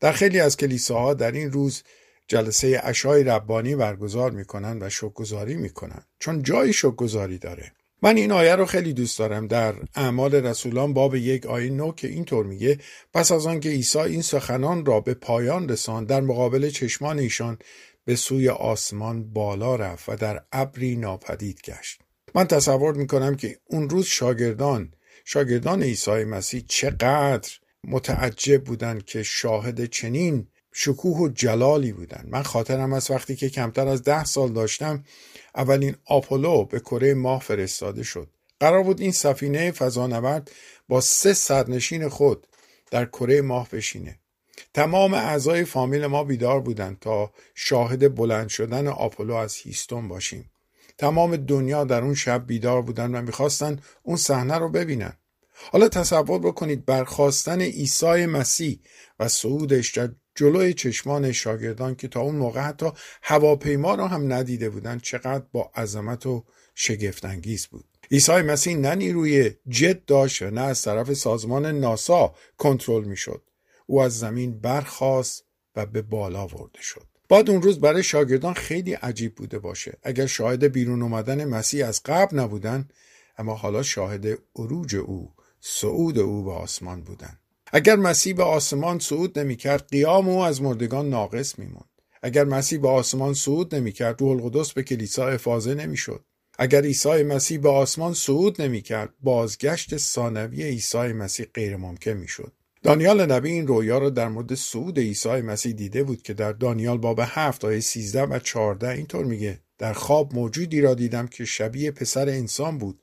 [0.00, 1.82] در خیلی از کلیساها در این روز
[2.28, 7.72] جلسه اشای ربانی برگزار می‌کنن و شکرگزاری می‌کنن چون جای شکرگزاری داره.
[8.02, 9.46] من این آیه رو خیلی دوست دارم.
[9.46, 12.78] در اعمال رسولان باب یک آیه نو که اینطور میگه
[13.14, 17.58] پس از آنکه عیسی این سخنان را به پایان رساند در مقابل چشمان ایشان
[18.08, 22.00] به سوی آسمان بالا رفت و در ابری ناپدید گشت.
[22.34, 24.92] من تصور می‌کنم که اون روز شاگردان
[25.24, 27.50] شاگردان عیسی مسیح چقدر
[27.84, 32.24] متعجب بودند که شاهد چنین شکوه و جلالی بودن.
[32.28, 35.04] من خاطرم از وقتی که کمتر از ده سال داشتم
[35.54, 38.30] اولین آپولو به کره ماه فرستاده شد.
[38.60, 40.50] قرار بود این سفینه فضانورد
[40.88, 42.46] با سه سرنشین خود
[42.90, 44.18] در کره ماه بشینه.
[44.78, 50.50] تمام اعضای فامیل ما بیدار بودند تا شاهد بلند شدن آپولو از هیستون باشیم.
[50.98, 55.12] تمام دنیا در اون شب بیدار بودن و می‌خواستن اون صحنه رو ببینن.
[55.72, 58.80] حالا تصور بکنید برخواستن عیسی مسیح
[59.20, 62.90] و صعودش در جلوی چشمان شاگردان که تا اون موقع حتی
[63.22, 67.84] هواپیما را هم ندیده بودند چقدر با عظمت و شگفتانگیز بود.
[68.10, 73.42] عیسی مسیح نه نیروی جت داشت نه از طرف سازمان ناسا کنترل می‌شد.
[73.90, 75.44] او از زمین برخاست
[75.76, 77.06] و به بالا برده شد.
[77.28, 79.98] بعد اون روز برای شاگردان خیلی عجیب بوده باشه.
[80.02, 82.88] اگر شاهد بیرون اومدن مسیح از قبل نبودن
[83.38, 87.38] اما حالا شاهد عروج او صعود او به آسمان بودن.
[87.72, 91.88] اگر مسیح به آسمان صعود نمی‌کرد قیام او از مردگان ناقص میموند.
[92.22, 96.24] اگر مسیح به آسمان صعود نمی‌کرد روح القدس به کلیسا افاضه نمی‌شد.
[96.58, 102.52] اگر عیسی مسیح به آسمان صعود نمی‌کرد بازگشت ثانوی عیسی مسیح غیر ممکن می‌شد.
[102.82, 106.98] دانیال نبی این رویا را در مورد صعود عیسی مسیح دیده بود که در دانیال
[106.98, 111.90] باب 7 آیه 13 و 14 اینطور میگه در خواب موجودی را دیدم که شبیه
[111.90, 113.02] پسر انسان بود.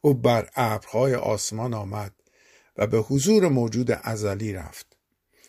[0.00, 2.14] او بر ابرهای آسمان آمد
[2.76, 4.96] و به حضور موجود ازلی رفت.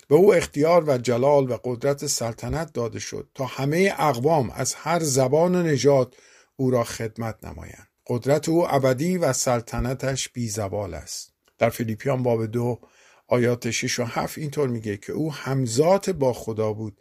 [0.08, 5.00] به او اختیار و جلال و قدرت سلطنت داده شد تا همه اقوام از هر
[5.02, 6.16] زبان و نژاد
[6.56, 7.88] او را خدمت نمایند.
[8.06, 11.32] قدرت او ابدی و سلطنتش بی زوال است.
[11.58, 12.80] در فیلیپیان باب دو
[13.28, 17.00] آیات 6 و 7 اینطور میگه که او همزات با خدا بود.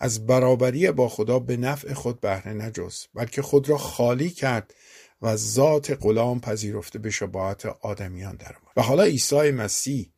[0.00, 4.74] از برابری با خدا به نفع خود بهره نجست بلکه خود را خالی کرد
[5.22, 10.10] و ذات غلام پذیرفته به شباهت آدمیان در و حالا عیسی مسیح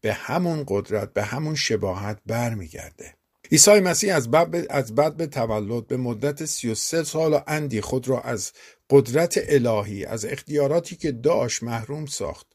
[0.00, 3.14] به همون قدرت به همون شباهت برمیگرده.
[3.52, 8.08] عیسی مسیح از بعد از بعد به تولد به مدت 33 سال و اندی خود
[8.08, 8.52] را از
[8.90, 12.46] قدرت الهی از اختیاراتی که داشت محروم ساخت.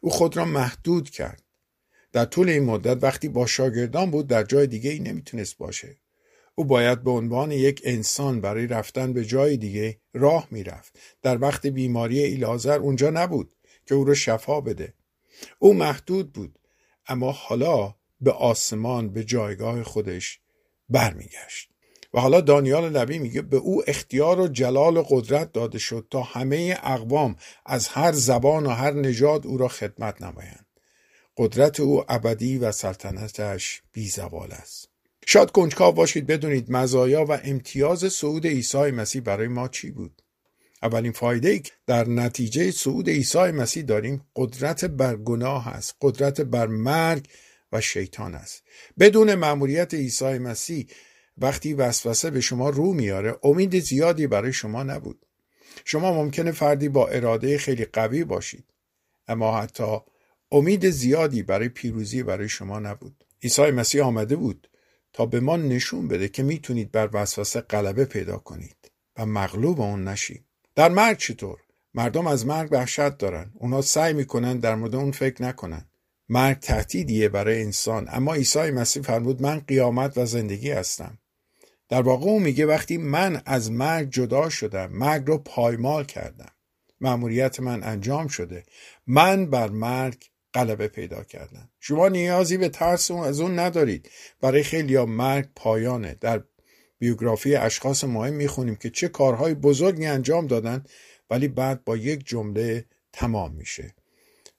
[0.00, 1.42] او خود را محدود کرد.
[2.12, 5.96] در طول این مدت وقتی با شاگردان بود در جای دیگه ای نمی‌تونست باشه.
[6.54, 10.98] او باید به عنوان یک انسان برای رفتن به جای دیگه راه می‌رفت.
[11.22, 13.54] در وقت بیماری ایلازر اونجا نبود
[13.86, 14.94] که او را شفا بده.
[15.58, 16.58] او محدود بود
[17.06, 20.40] اما حالا به آسمان به جایگاه خودش
[20.88, 21.70] برمیگشت.
[22.14, 26.22] و حالا دانیال نبی میگه به او اختیار و جلال و قدرت داده شد تا
[26.22, 30.66] همه اقوام از هر زبان و هر نژاد او را خدمت نمایند.
[31.38, 34.88] قدرت او ابدی و سلطنتش بی زوال است.
[35.26, 40.22] شاید کنجکاو باشید بدونید مزایا و امتیاز صعود عیسی مسیح برای ما چی بود.
[40.82, 46.66] اولین فایده ای در نتیجه صعود عیسی مسیح داریم قدرت بر گناه است قدرت بر
[46.66, 47.26] مرگ
[47.72, 48.62] و شیطان است.
[48.98, 50.86] بدون مأموریت عیسی مسیح
[51.38, 55.26] وقتی وسوسه به شما رو میاره امید زیادی برای شما نبود.
[55.84, 58.64] شما ممکنه فردی با اراده خیلی قوی باشید.
[59.28, 59.98] اما حتی
[60.52, 63.24] امید زیادی برای پیروزی برای شما نبود.
[63.42, 64.68] عیسی مسیح آمده بود
[65.12, 70.08] تا به ما نشون بده که می‌تونید بر وسوسه غلبه پیدا کنید و مغلوب اون
[70.08, 70.44] نشید.
[70.74, 71.58] در مرگ چطور؟
[71.94, 73.52] مردم از مرگ وحشت دارن.
[73.54, 75.84] اونا سعی می‌کنن در مورد اون فکر نکنن.
[76.28, 78.08] مرگ تهدیدیه برای انسان.
[78.10, 81.18] اما عیسی مسیح فرمود من قیامت و زندگی هستم.
[81.88, 86.52] در واقع او میگه وقتی من از مرگ جدا شدم مرگ رو پایمال کردم.
[87.00, 88.62] مأموریت من انجام شده.
[89.06, 94.10] من بر مرگ غلبه پیدا کردم شما نیازی به ترس از اون ندارید.
[94.40, 96.16] برای خیلی ها مرگ پایانه.
[96.20, 96.42] در
[96.98, 100.84] بیوگرافی اشخاص مهم می‌خونیم که چه کارهای بزرگی انجام دادن
[101.30, 103.94] ولی بعد با یک جمله تمام میشه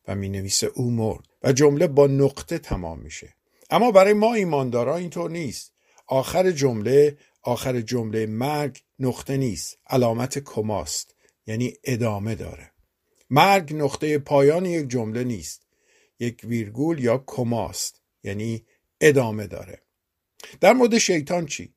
[0.07, 3.33] و می نویسه او مرد و جمله با نقطه تمام میشه.
[3.69, 5.73] اما برای ما ایماندارا اینطور نیست.
[6.07, 9.77] آخر جمله آخر جمله مرگ نقطه نیست.
[9.87, 11.15] علامت کماست
[11.47, 12.71] یعنی ادامه داره.
[13.29, 15.68] مرگ نقطه پایان یک جمله نیست.
[16.19, 18.65] یک ویرگول یا کماست یعنی
[19.01, 19.81] ادامه داره.
[20.61, 21.73] در مورد شیطان چی؟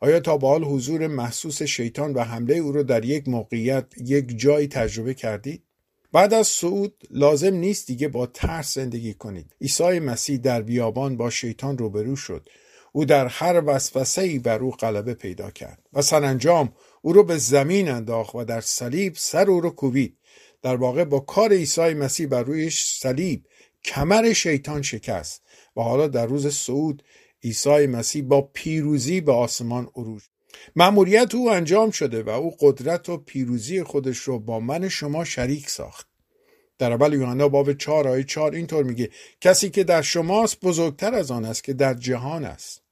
[0.00, 4.38] آیا تا به حال حضور محسوس شیطان و حمله او را در یک موقعیت یک
[4.38, 5.62] جایی تجربه کردید
[6.12, 9.54] بعد از صعود لازم نیست دیگه با ترس زندگی کنید.
[9.60, 12.48] عیسی مسیح در بیابان با شیطان روبرو شد.
[12.92, 17.36] او در هر وسوسه ای بر او غلبه پیدا کرد و سرانجام او رو به
[17.36, 20.16] زمین انداخت و در صلیب سر او رو کوبید.
[20.62, 23.44] در واقع با کار عیسی مسیح بر روی صلیب
[23.88, 25.42] کمر شیطان شکست
[25.76, 27.02] و حالا در روز صعود
[27.44, 30.22] عیسی مسیح با پیروزی به آسمان عروج.
[30.76, 35.70] مأموریت او انجام شده و او قدرت و پیروزی خودش رو با من شما شریک
[35.70, 36.06] ساخت.
[36.78, 41.30] در اول یوحنا باب 4 آیه 4 اینطور میگه کسی که در شماست بزرگتر از
[41.30, 42.82] آن است که در جهان است.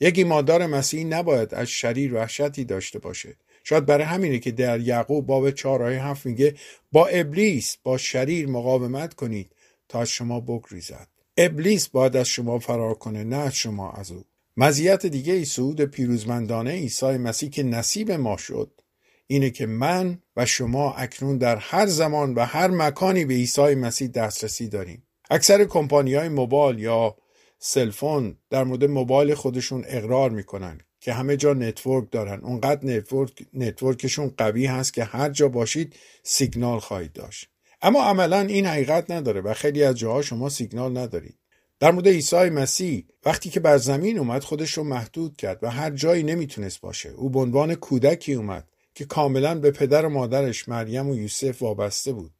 [0.00, 3.36] یکی مادار مسیحی نباید از شریر وحشتی داشته باشه.
[3.64, 6.54] شاید برای همینه که در یعقوب باب 4 آیه 7 میگه
[6.92, 9.50] با ابلیس با شریر مقاومت کنید.
[9.92, 11.08] تا از شما بگریزد.
[11.36, 14.24] ابلیس باید از شما فرار کنه نه از شما از او.
[14.56, 18.80] مزیت دیگه ای صعود پیروزمندانه عیسی مسیح که نصیب ما شد
[19.26, 24.08] اینه که من و شما اکنون در هر زمان و هر مکانی به عیسی مسیح
[24.08, 25.02] دسترسی داریم.
[25.30, 27.16] اکثر کمپانی های موبایل یا
[27.58, 32.40] cell phone در مورد موبایل خودشون اقرار می‌کنن که همه جا network دارن.
[32.40, 37.51] اونقدر network network شون قوی هست که هر جا باشید سیگنال خواهید داشت.
[37.82, 41.38] اما عملا این حقیقت نداره و خیلی از جاها شما سیگنال ندارید.
[41.80, 45.90] در مورد عیسی مسیح وقتی که بر زمین اومد خودش رو محدود کرد و هر
[45.90, 47.08] جایی نمی‌تونست باشه.
[47.08, 52.12] او به عنوان کودکی اومد که کاملا به پدر و مادرش مریم و یوسف وابسته
[52.12, 52.32] بود.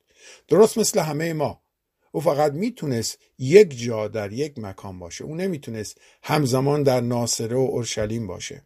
[0.49, 1.63] درست مثل همه ما.
[2.13, 5.25] او فقط می‌تونست یک جا در یک مکان باشه.
[5.25, 8.63] او نمی‌تونست همزمان در ناصره و اورشلیم باشه.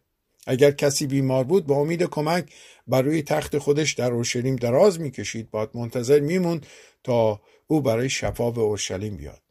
[0.47, 2.53] اگر کسی بیمار بود با امید کمک
[2.87, 5.51] بر روی تخت خودش در اورشلیم دراز می‌کشید.
[5.51, 6.65] باید منتظر میموند
[7.03, 9.41] تا او برای شفا به اورشلیم بیاد.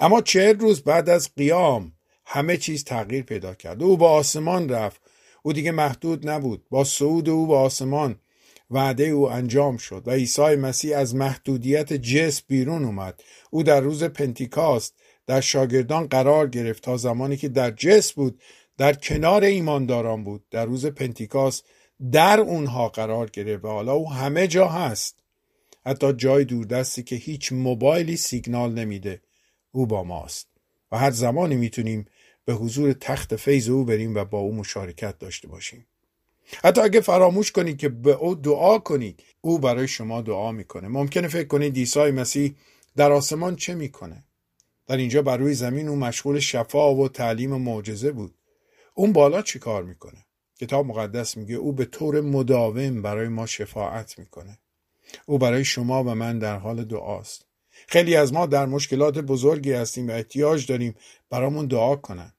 [0.00, 1.92] اما چهل روز بعد از قیام
[2.26, 3.82] همه چیز تغییر پیدا کرد.
[3.82, 5.00] او با آسمان رفت.
[5.42, 6.64] او دیگه محدود نبود.
[6.70, 8.16] با صعود او به آسمان
[8.70, 13.22] وعده او انجام شد و عیسی مسیح از محدودیت جسم بیرون اومد.
[13.50, 14.94] او در روز پنتیکاست
[15.26, 18.40] در شاگردان قرار گرفت تا زمانی که در جسم بود
[18.78, 20.44] در کنار ایمانداران بود.
[20.50, 21.64] در روز پنتیکاست
[22.12, 25.22] در اونها قرار گرفت و حالا او همه جا هست.
[25.86, 29.22] حتی جای دوردستی که هیچ موبایلی سیگنال نمیده.
[29.72, 30.48] او با ماست.
[30.92, 32.06] و هر زمانی می‌تونیم
[32.44, 35.86] به حضور تخت فیض او بریم و با او مشارکت داشته باشیم.
[36.64, 40.88] حتی اگه فراموش کنید که به او دعا کنید او برای شما دعا می‌کنه.
[40.88, 42.54] ممکنه فکر کنید عیسی مسیح
[42.96, 44.24] در آسمان چه می‌کنه؟
[44.86, 48.34] در اینجا بر روی زمین او مشغول شفا و تعلیم و معجزه بود.
[48.94, 50.26] اون بالا چی کار می‌کنه؟
[50.60, 54.58] کتاب مقدس میگه او به طور مداوم برای ما شفاعت می‌کنه.
[55.26, 57.46] او برای شما و من در حال دعاست.
[57.88, 60.94] خیلی از ما در مشکلات بزرگی هستیم و احتیاج داریم
[61.30, 62.32] برامون دعا کنن.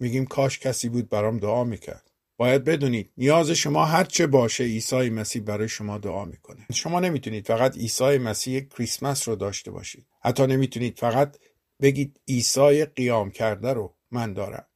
[0.00, 2.10] میگیم کاش کسی بود برام دعا می‌کرد.
[2.36, 6.66] باید بدونید نیاز شما هرچه باشه عیسی مسیح برای شما دعا می‌کنه.
[6.72, 10.06] شما نمی‌تونید فقط عیسی مسیح کریسمس رو داشته باشید.
[10.20, 11.38] حتی نمی‌تونید فقط
[11.82, 14.66] بگید عیسی قیام کرده رو من دارم.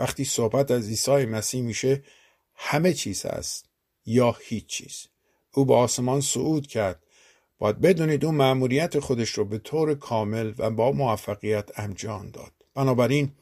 [0.00, 2.02] وقتی صحبت از عیسی مسیح میشه
[2.54, 3.68] همه چیز هست
[4.06, 5.06] یا هیچ چیز.
[5.54, 7.02] او به آسمان صعود کرد.
[7.58, 12.52] باید بدونید اون مأموریت خودش رو به طور کامل و با موفقیت انجام داد.
[12.74, 13.32] بنابراین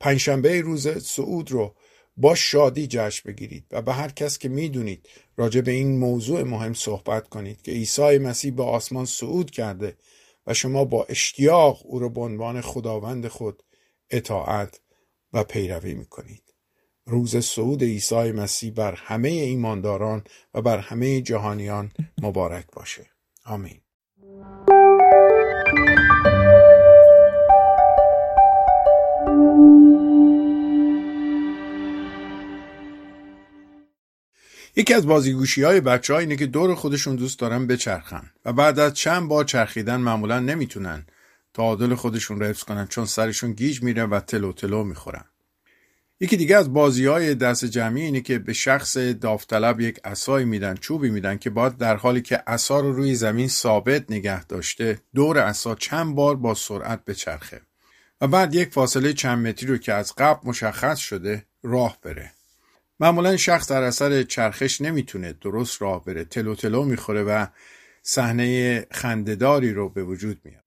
[0.00, 1.74] پنجشنبه روز صعود رو
[2.16, 6.74] با شادی جشن بگیرید و به هر کس که می‌دونید راجع به این موضوع مهم
[6.74, 9.96] صحبت کنید که عیسی مسیح به آسمان صعود کرده
[10.46, 13.62] و شما با اشتیاق او را به عنوان خداوند خود
[14.10, 14.80] اطاعت
[15.34, 16.42] و پیروی می‌کنید.
[17.06, 20.24] روز صعود عیسی مسیح بر همه ایمانداران
[20.54, 23.06] و بر همه جهانیان مبارک باشه.
[23.44, 23.80] آمین.
[34.76, 38.78] یکی از بازیگوشی های بچه ها اینه که دور خودشون دوست دارن بچرخن و بعد
[38.78, 41.06] از چند بار چرخیدن معمولا نمی‌تونن
[41.54, 45.24] تعادل خودشون رو حفظ کنن چون سرشون گیج میره و تلو تلو می‌خورن.
[46.20, 50.74] یکی دیگه از بازی های دست جمعی اینه که به شخص داوطلب یک اسایی میدن
[50.74, 55.38] چوبی میدن که باید در حالی که اسا رو روی زمین ثابت نگه داشته دور
[55.38, 57.60] اسا چند بار با سرعت بچرخه.
[58.20, 62.32] و بعد یک فاصله چند متری رو که از قبل مشخص شده راه بره.
[63.00, 67.46] معمولا شخص در اثر چرخش نمی‌تونه درست راه بره تلو تلو می‌خوره و
[68.02, 70.63] صحنه خندهداری رو به وجود میاد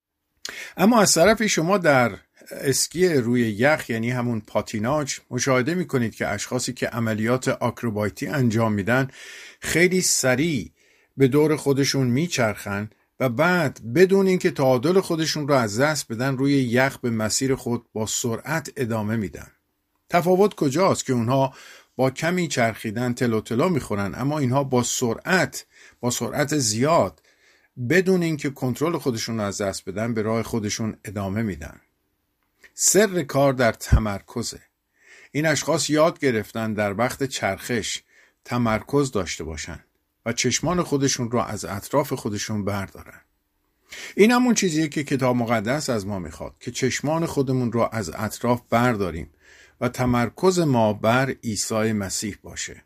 [0.76, 2.12] اما از طرفی شما در
[2.50, 9.08] اسکی روی یخ یعنی همون پاتیناج مشاهده می‌کنید که اشخاصی که عملیات آکروبایتی انجام میدن
[9.60, 10.72] خیلی سریع
[11.16, 12.90] به دور خودشون میچرخن
[13.20, 17.86] و بعد بدون اینکه تعادل خودشون رو از دست بدن روی یخ به مسیر خود
[17.92, 19.46] با سرعت ادامه میدن.
[20.08, 21.54] تفاوت کجاست که اونها
[21.96, 25.66] با کمی چرخیدن تلو تلو می‌خورن اما اینها با سرعت
[26.00, 27.22] با سرعت زیاد
[27.90, 31.80] بدون اینکه کنترل خودشون رو از دست بدن به راه خودشون ادامه میدن.
[32.74, 34.60] سر کار در تمرکزه.
[35.32, 38.02] این اشخاص یاد گرفتن در وقت چرخش
[38.44, 39.84] تمرکز داشته باشن
[40.26, 43.20] و چشمان خودشون رو از اطراف خودشون بردارن.
[44.16, 48.62] این همون چیزیه که کتاب مقدس از ما می‌خواد که چشمان خودمون رو از اطراف
[48.70, 49.30] برداریم
[49.80, 52.84] و تمرکز ما بر عیسی مسیح باشه.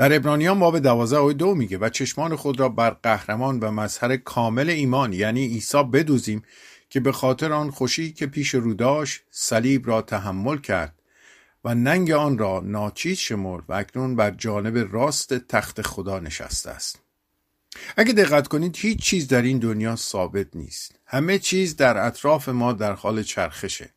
[0.00, 4.16] در ابرانیان باب دوازه آیه دو میگه و چشمان خود را بر قهرمان و مظهر
[4.16, 6.42] کامل ایمان یعنی عیسی بدوزیم
[6.90, 10.94] که به خاطر آن خوشی که پیش رو داشت صلیب را تحمل کرد
[11.64, 16.98] و ننگ آن را ناچیز شمرد و اکنون بر جانب راست تخت خدا نشسته است.
[17.96, 20.94] اگه دقت کنید هیچ چیز در این دنیا ثابت نیست.
[21.06, 23.90] همه چیز در اطراف ما در حال چرخشه.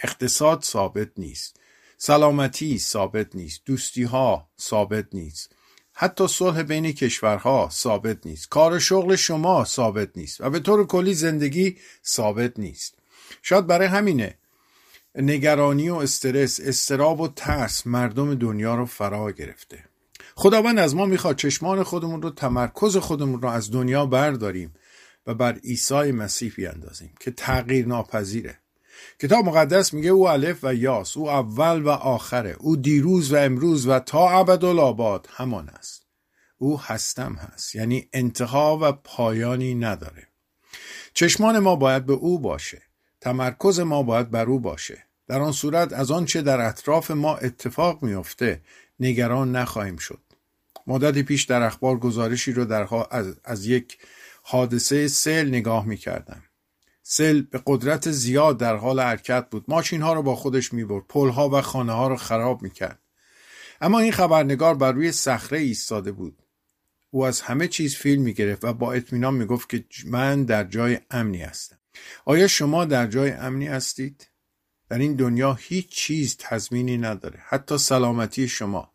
[0.00, 1.60] اقتصاد ثابت نیست.
[1.98, 5.52] سلامتی ثابت نیست دوستی ها ثابت نیست.
[5.92, 8.48] حتی صلح بین کشورها ثابت نیست.
[8.48, 11.76] کار شغل شما ثابت نیست و به طور کلی زندگی
[12.06, 12.94] ثابت نیست.
[13.42, 14.38] شاید برای همینه
[15.14, 19.84] نگرانی و استرس استراب و ترس مردم دنیا رو فرا گرفته.
[20.34, 24.74] خداوند از ما می‌خواد چشمان خودمون رو تمرکز خودمون رو از دنیا برداریم
[25.26, 28.58] و بر عیسی مسیح بیاندازیم که تغییر ناپذیره
[29.20, 33.86] کتاب مقدس میگه او الف و یاس او اول و آخره او دیروز و امروز
[33.86, 36.06] و تا ابدالآباد همان است.
[36.58, 40.28] او هستم هست یعنی انتها و پایانی نداره.
[41.14, 42.82] چشمان ما باید به او باشه
[43.20, 45.04] تمرکز ما باید بر او باشه.
[45.26, 48.60] در آن صورت از آنچه در اطراف ما اتفاق میافته
[49.00, 50.20] نگران نخواهیم شد.
[50.86, 53.98] مدتی پیش در اخبار گزارشی رو در از, از یک
[54.42, 56.42] حادثه سیل نگاه می‌کردم.
[57.10, 59.64] سیل به قدرت زیاد در حال حرکت بود.
[59.68, 61.04] ماشین ها رو با خودش می‌برد.
[61.08, 63.02] پل ها و خانه ها رو خراب می‌کرد.
[63.80, 66.42] اما این خبرنگار بر روی صخره ایستاده بود.
[67.10, 71.42] او از همه چیز فیلم می‌گرفت و با اطمینان می‌گفت که من در جای امنی
[71.42, 71.78] هستم.
[72.24, 74.28] آیا شما در جای امنی هستید؟
[74.88, 77.38] در این دنیا هیچ چیز تضمینی نداره.
[77.46, 78.92] حتی سلامتی شما.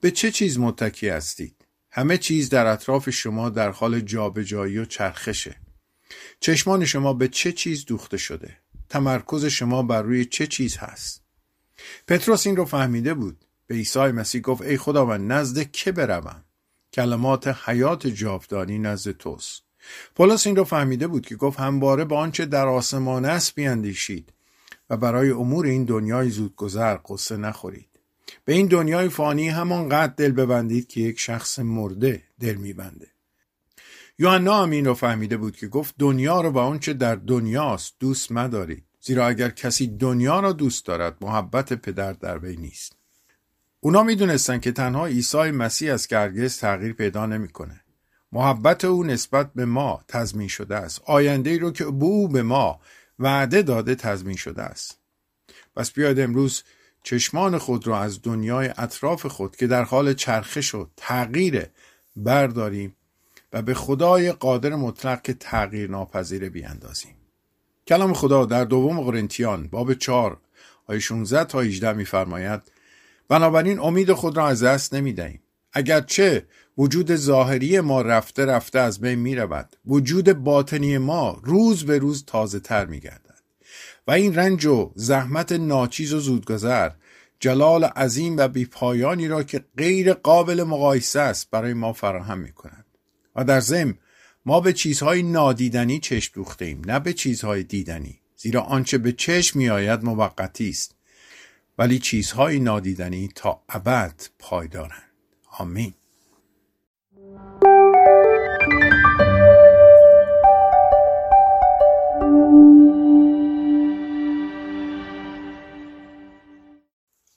[0.00, 5.61] به چه چیز متکی هستید؟ همه چیز در اطراف شما در حال جابجایی و چرخشه.
[6.40, 8.58] چشمان شما به چه چیز دوخته شده؟
[8.88, 11.22] تمرکز شما بر روی چه چیز هست؟
[12.08, 13.44] پتروس این رو فهمیده بود.
[13.66, 16.44] به عیسی مسیح گفت ای خداوند نزد که بروم؟
[16.92, 19.62] کلمات حیات جاودانی نزد توست.
[20.14, 24.32] پولس این رو فهمیده بود که گفت همواره به آنچه در آسمان است بیاندیشید
[24.90, 27.88] و برای امور این دنیای زودگذر قصه نخورید.
[28.44, 33.11] به این دنیای فانی همانقدر دل ببندید که یک شخص مرده دل میبنده.
[34.18, 38.32] یوحنا هم این رو فهمیده بود که گفت دنیا رو به آنچه در دنیاست دوست
[38.32, 42.96] مدارید زیرا اگر کسی دنیا را دوست دارد محبت پدر در وی نیست.
[43.80, 47.80] اونا می‌دونستن که تنها عیسی مسیح که هرگز تغییر پیدا نمی‌کنه.
[48.32, 51.02] محبت او نسبت به ما تضمین شده است.
[51.04, 52.80] آینده ای رو که او به ما
[53.18, 54.98] وعده داده تضمین شده است.
[55.76, 56.62] پس بیاید امروز
[57.02, 61.66] چشمان خود را از دنیای اطراف خود که در حال چرخش و تغییر
[62.16, 62.96] برداریم
[63.52, 67.14] و به خدای قادر مطلق که تغییر ناپذیره بیاندازیم.
[67.86, 70.38] کلام خدا در دوم قرنتیان باب 4
[70.86, 72.60] آیه 16 تا 18 میفرماید
[73.28, 75.42] بنابراین امید خود را از دست نمی دهیم
[75.72, 76.46] اگرچه
[76.78, 82.24] وجود ظاهری ما رفته رفته از بین می رود وجود باطنی ما روز به روز
[82.24, 83.42] تازه تر می گردد
[84.06, 86.90] و این رنج و زحمت ناچیز و زودگذر
[87.40, 92.81] جلال عظیم و بیپایانی را که غیر قابل مقایسه است برای ما فراهم می کند
[93.36, 93.94] و در ضمن
[94.46, 98.20] ما به چیزهای نادیدنی چشم دوخته ایم نه به چیزهای دیدنی.
[98.36, 100.94] زیرا آنچه به چشم می آید موقتی است
[101.78, 105.12] ولی چیزهای نادیدنی تا ابد پایدارند
[105.58, 105.94] آمین.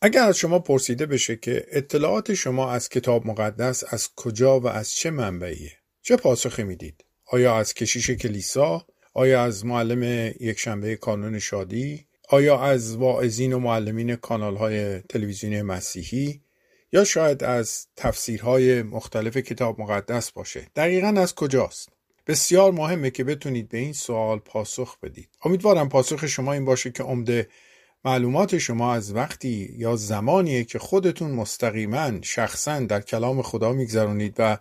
[0.02, 4.92] اگر از شما پرسیده بشه که اطلاعات شما از کتاب مقدس از کجا و از
[4.92, 10.04] چه منبعیه؟ چه پاسخی می‌دید؟ آیا از کشیش کلیسا؟ آیا از معلم
[10.40, 16.42] یکشنبه کانون شادی؟ آیا از واعظین و معلمین کانال های تلویزیونی مسیحی؟
[16.92, 21.90] یا شاید از تفسیرهای مختلف کتاب مقدس باشه؟ دقیقا از کجاست؟
[22.28, 25.30] بسیار مهمه که بتونید به این سوال پاسخ بدید.
[25.44, 27.48] امیدوارم پاسخ شما این باشه که عمده
[28.06, 34.58] معلومات شما از وقتی یا زمانیه که خودتون مستقیما شخصا در کلام خدا میگذرونید و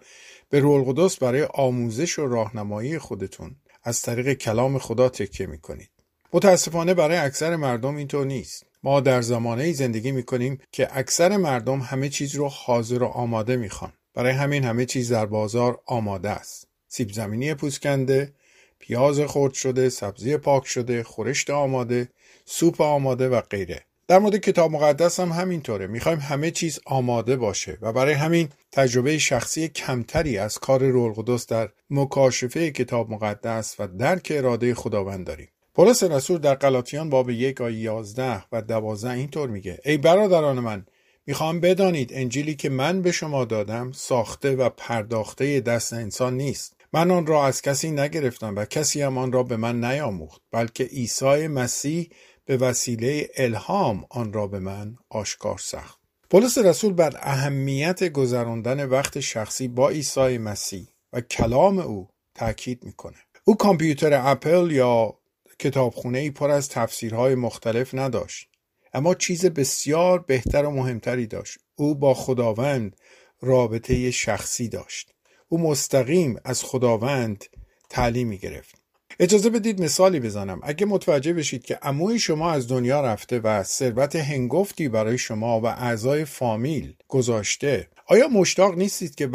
[0.54, 5.90] به روح القدس برای آموزش و راهنمایی خودتون از طریق کلام خدا تکیه می‌کنید.
[6.32, 8.66] متاسفانه برای اکثر مردم اینطور نیست.
[8.82, 13.92] ما در زمانه زندگی می‌کنیم که اکثر مردم همه چیز رو حاضر و آماده می‌خوان.
[14.14, 16.68] برای همین همه چیز در بازار آماده است.
[16.88, 18.32] سیب زمینی پوسکنده
[18.78, 22.08] پیاز خرد شده سبزی پاک شده خورشت آماده
[22.44, 23.84] سوپ آماده و غیره.
[24.08, 25.86] در مورد کتاب مقدس هم همینطوره.
[25.86, 31.46] می‌خوایم همه چیز آماده باشه و برای همین تجربه شخصی کمتری از کار رول قدس
[31.46, 35.48] در مکاشفه کتاب مقدس و درک اراده خداوند داریم.
[35.74, 39.78] پولس رسول در غلاطیان باب یک آیه یازده و دوازده اینطور میگه.
[39.84, 40.86] ای برادران من
[41.26, 46.76] می‌خوام بدانید انجیلی که من به شما دادم ساخته و پرداخته دست انسان نیست.
[46.92, 50.84] من آن را از کسی نگرفتم و کسی هم آن را به من نیاموخت بلکه
[50.84, 52.08] عیسی مسیح
[52.44, 59.20] به وسیله الهام آن را به من آشکار ساخت پولس رسول بر اهمیت گذراندن وقت
[59.20, 65.18] شخصی با عیسی مسیح و کلام او تاکید می‌کنه او کامپیوتر اپل یا
[65.58, 68.48] کتابخونه ای پر از تفسیرهای مختلف نداشت
[68.94, 71.58] اما چیز بسیار بهتر و مهمتری داشت.
[71.74, 72.96] او با خداوند
[73.40, 75.14] رابطه شخصی داشت.
[75.48, 77.44] او مستقیم از خداوند
[77.90, 78.83] تعلیم می گرفت
[79.20, 80.60] اجازه بدید مثالی بزنم.
[80.62, 85.66] اگه متوجه بشید که عموی شما از دنیا رفته و ثروت هنگفتی برای شما و
[85.66, 89.26] اعضای فامیل گذاشته آیا مشتاق نیستید که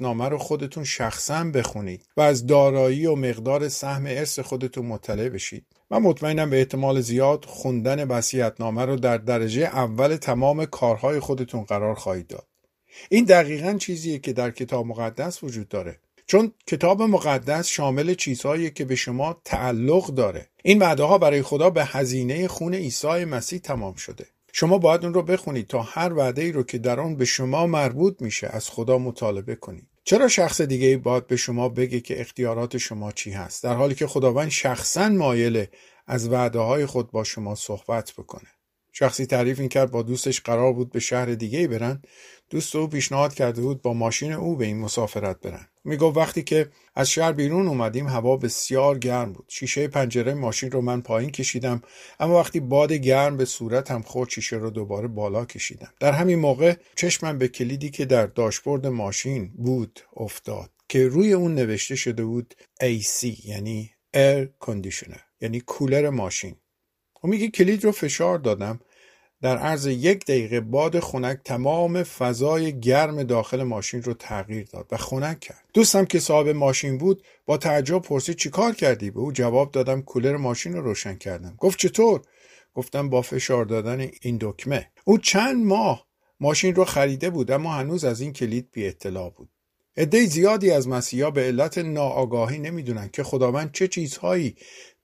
[0.00, 5.66] نامه رو خودتون شخصا بخونید و از دارایی و مقدار سهم ارث خودتون مطلع بشید؟
[5.90, 8.20] من مطمئنم به احتمال زیاد خوندن
[8.60, 12.46] نامه رو در درجه اول تمام کارهای خودتون قرار خواهید داد.
[13.10, 16.00] این دقیقا چیزیه که در کتاب مقدس وجود داره.
[16.30, 20.48] چون کتاب مقدس شامل چیزهایی که به شما تعلق داره.
[20.64, 24.26] این وعده برای خدا به هزینه خون عیسی مسیح تمام شده.
[24.52, 27.66] شما باید اون رو بخونید تا هر وعده ای رو که در آن به شما
[27.66, 29.86] مربوط میشه از خدا مطالبه کنید.
[30.04, 33.94] چرا شخص دیگه ای باید به شما بگه که اختیارات شما چی هست؟ در حالی
[33.94, 35.70] که خداوند شخصا مایله
[36.06, 38.48] از وعده های خود با شما صحبت بکنه.
[38.92, 42.02] شخصی تعریف این کرد با دوستش قرار بود به شهر دیگه برن.
[42.50, 45.68] دوست او پیشنهاد کرده بود با ماشین او به این مسافرت برن.
[45.88, 49.44] می‌گفت وقتی که از شهر بیرون اومدیم هوا بسیار گرم بود.
[49.48, 51.82] شیشه پنجره ماشین رو من پایین کشیدم
[52.20, 55.92] اما وقتی باد گرم به صورتم خورد شیشه رو دوباره بالا کشیدم.
[56.00, 61.54] در همین موقع چشمم به کلیدی که در داشبورد ماشین بود افتاد که روی اون
[61.54, 66.56] نوشته شده بود AC یعنی Air Conditioner یعنی کولر ماشین.
[67.24, 68.80] و میگه کلید رو فشار دادم.
[69.42, 74.96] در عرض یک دقیقه باد خنک تمام فضای گرم داخل ماشین رو تغییر داد و
[74.96, 75.64] خنک کرد.
[75.74, 80.36] دوستم که صاحب ماشین بود با تعجب پرسید چیکار کردی؟ به او جواب دادم کولر
[80.36, 81.54] ماشین رو روشن کردم.
[81.58, 82.22] گفت چطور؟
[82.74, 84.90] گفتم با فشار دادن این دکمه.
[85.04, 86.06] او چند ماه
[86.40, 89.48] ماشین رو خریده بود اما هنوز از این کلید بی اطلاع بود.
[89.96, 94.56] عده زیادی از مسیحا به علت ناآگاهی نمی‌دونن که خداوند چه چیزهایی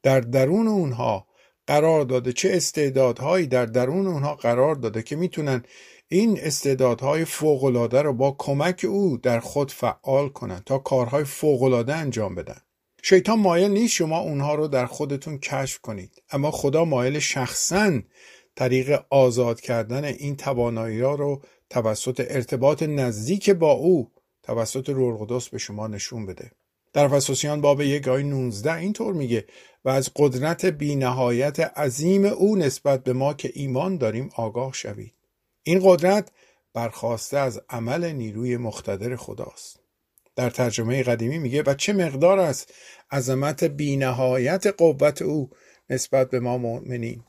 [0.02, 1.26] در درون اونها
[1.66, 5.62] قرار داده چه استعدادهایی در درون اونها قرار داده که می‌تونن
[6.08, 12.34] این استعدادهای فوقالعاده رو با کمک او در خود فعال کنن تا کارهای فوقالعاده انجام
[12.34, 12.60] بدن.
[13.02, 16.22] شیطان مایل نیست شما اونها رو در خودتون کشف کنید.
[16.30, 18.00] اما خدا مایل شخصا
[18.56, 24.10] طریق آزاد کردن این توانایی ها رو توسط ارتباط نزدیک با او
[24.42, 26.50] توسط روح به شما نشون بده.
[26.92, 29.44] در فسوسیان باب یک آی 19 اینطور میگه
[29.84, 35.14] و از قدرت بینهایت عظیم او نسبت به ما که ایمان داریم آگاه شوید.
[35.62, 36.30] این قدرت
[36.74, 39.80] برخواسته از عمل نیروی مختدر خداست.
[40.36, 42.66] در ترجمه قدیمی میگه و چه مقدار از
[43.10, 45.50] عظمت بینهایت قوت او
[45.90, 47.22] نسبت به ما مؤمنین؟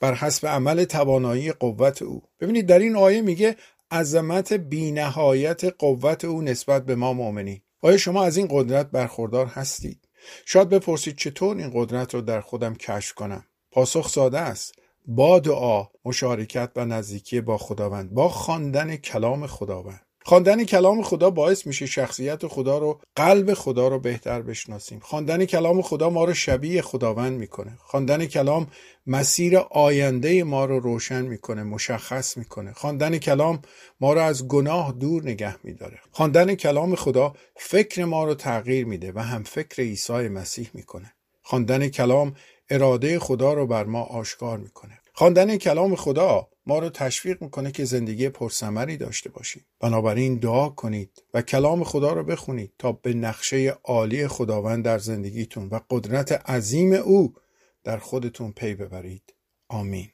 [0.00, 2.22] بر حسب عمل توانایی قوت او.
[2.40, 3.56] ببینید در این آیه میگه
[3.90, 7.60] عظمت بینهایت قوت او نسبت به ما مؤمنین.
[7.80, 10.01] آیا شما از این قدرت برخوردار هستید؟
[10.46, 13.44] شاید بپرسید چطور این قدرت رو در خودم کشف کنم.
[13.70, 14.74] پاسخ ساده است.
[15.06, 20.06] با دعا مشارکت و نزدیکی با خداوند با خواندن کلام خداوند.
[20.24, 25.00] خواندن کلام خدا باعث میشه شخصیت خدا رو قلب خدا رو بهتر بشناسیم.
[25.02, 27.78] خواندن کلام خدا ما رو شبیه خداوند می‌کنه.
[27.78, 28.66] خواندن کلام
[29.06, 32.72] مسیر آینده ما رو روشن می‌کنه مشخص می‌کنه.
[32.72, 33.62] خواندن کلام
[34.00, 35.98] ما رو از گناه دور نگه میداره.
[36.10, 41.12] خواندن کلام خدا فکر ما رو تغییر میده و هم فکر عیسی مسیح می‌کنه.
[41.42, 42.34] خواندن کلام
[42.70, 44.98] اراده خدا رو بر ما آشکار می‌کنه.
[45.12, 49.64] خواندن کلام خدا ما رو تشویق می‌کنه که زندگی پرثمری داشته باشیم.
[49.80, 55.68] بنابراین دعا کنید و کلام خدا رو بخونید تا به نقشه عالی خداوند در زندگیتون
[55.68, 57.34] و قدرت عظیم او
[57.84, 59.34] در خودتون پی ببرید.
[59.68, 60.08] آمین.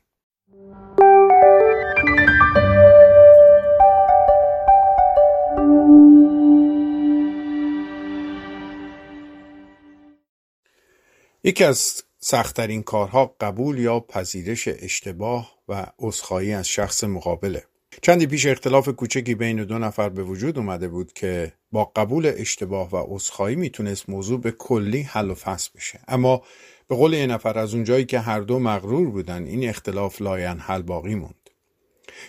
[11.44, 17.64] یکی از سختترین کارها قبول یا پذیرش اشتباه و عذرخواهی از شخص مقابله.
[18.02, 22.90] چندی پیش اختلاف کوچکی بین دو نفر به وجود اومده بود که با قبول اشتباه
[22.90, 26.00] و عذرخواهی می‌تونست موضوع به کلی حل و فصل بشه.
[26.08, 26.42] اما
[26.88, 30.82] به قول یه نفر از اونجایی که هر دو مغرور بودن این اختلاف لاین حل
[30.82, 31.34] باقی موند.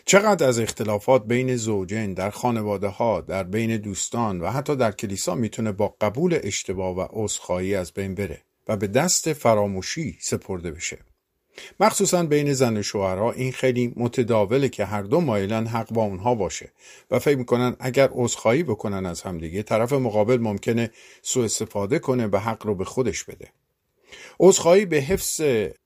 [0.05, 5.35] چقدر از اختلافات بین زوجین در خانواده ها در بین دوستان و حتی در کلیسا
[5.35, 10.97] می‌تونه با قبول اشتباه و عذرخواهی از بین بره و به دست فراموشی سپرده بشه؟
[11.79, 16.35] مخصوصا بین زن و شوهرها این خیلی متداوله که هر دو مایلن حق با اونها
[16.35, 16.71] باشه
[17.11, 20.91] و فکر می‌کنن اگر عذرخواهی بکنن از همدیگه طرف مقابل ممکنه
[21.21, 23.47] سوء استفاده کنه و حق رو به خودش بده.
[24.39, 25.41] عذرخواهی به حفظ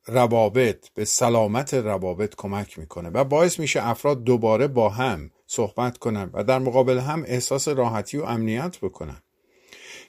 [0.06, 6.30] روابط به سلامت روابط کمک می‌کنه و باعث میشه افراد دوباره با هم صحبت کنن
[6.34, 9.22] و در مقابل هم احساس راحتی و امنیت بکنن.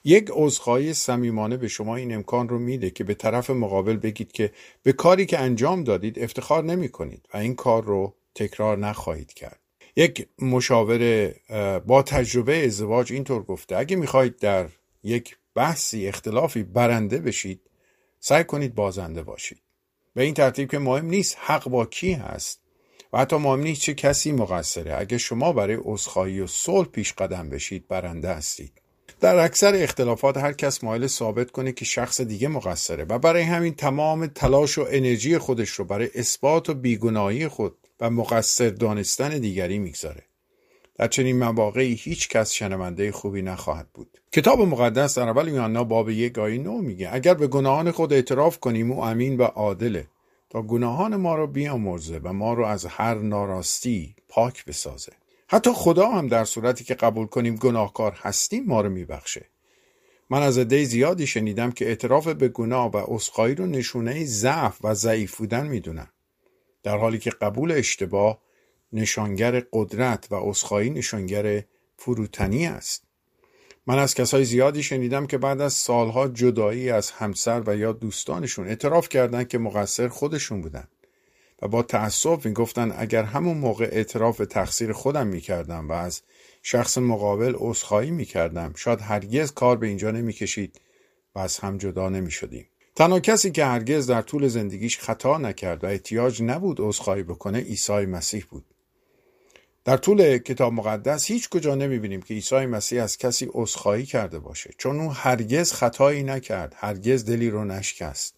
[0.07, 4.51] یک عذرخواهی صمیمانه به شما این امکان رو میده که به طرف مقابل بگید که
[4.83, 9.59] به کاری که انجام دادید افتخار نمی کنید و این کار رو تکرار نخواهید کرد.
[9.95, 11.33] یک مشاور
[11.79, 14.69] با تجربه ازدواج اینطور گفته اگه می‌خواهید در
[15.03, 17.61] یک بحثی اختلافی برنده بشید
[18.19, 19.61] سعی کنید بازنده باشید.
[20.13, 22.59] به این ترتیب که مهم نیست حق با کی هست
[23.13, 24.99] و حتی مهم نیست چه کسی مقصره.
[24.99, 28.81] اگه شما برای عذرخواهی و صلح پیش قدم بشید برنده هستید.
[29.19, 33.75] در اکثر اختلافات هر کس مایل ثابت کنه که شخص دیگه مقصره و برای همین
[33.75, 39.79] تمام تلاش و انرژی خودش رو برای اثبات و بیگناهی خود و مقصر دانستن دیگری
[39.79, 40.23] می‌گذاره.
[40.97, 44.17] در چنین مواقعی هیچ کس شنونده خوبی نخواهد بود.
[44.31, 48.59] کتاب مقدس در اول یوحنا باب یک آیه نو میگه اگر به گناهان خود اعتراف
[48.59, 50.07] کنیم او امین و عادله.
[50.49, 55.11] تا گناهان ما را بیامرزه و ما را از هر ناراستی پاک بسازه.
[55.47, 59.49] حتی خدا هم در صورتی که قبول کنیم گناهکار هستیم ما رو میبخشه.
[60.29, 64.93] من از عده زیادی شنیدم که اعتراف به گناه و عذرخواهی رو نشونه ضعف و
[64.93, 66.07] ضعیف بودن می‌دونن.
[66.83, 68.41] در حالی که قبول اشتباه
[68.93, 71.63] نشانگر قدرت و عذرخواهی نشانگر
[71.97, 73.03] فروتنی است.
[73.87, 78.67] من از کسای زیادی شنیدم که بعد از سالها جدایی از همسر و یا دوستانشون
[78.67, 80.87] اعتراف کردند که مقصر خودشون بودن.
[81.61, 86.21] و با تأسف می‌گفتن اگر همون موقع اعتراف تقصیر خودم می‌کردم و از
[86.63, 90.81] شخص مقابل عذرخواهی می‌کردم شاید هرگز کار به اینجا نمی‌کشید
[91.35, 92.67] و از هم جدا نمی‌شدیم.
[92.95, 98.05] تنها کسی که هرگز در طول زندگیش خطا نکرد و احتیاج نبود عذرخواهی بکنه عیسی
[98.05, 98.65] مسیح بود.
[99.85, 104.73] در طول کتاب مقدس هیچ کجا نمی‌بینیم که عیسی مسیح از کسی عذرخواهی کرده باشه
[104.77, 108.34] چون او هرگز خطایی نکرد هرگز دلی رو نشکست.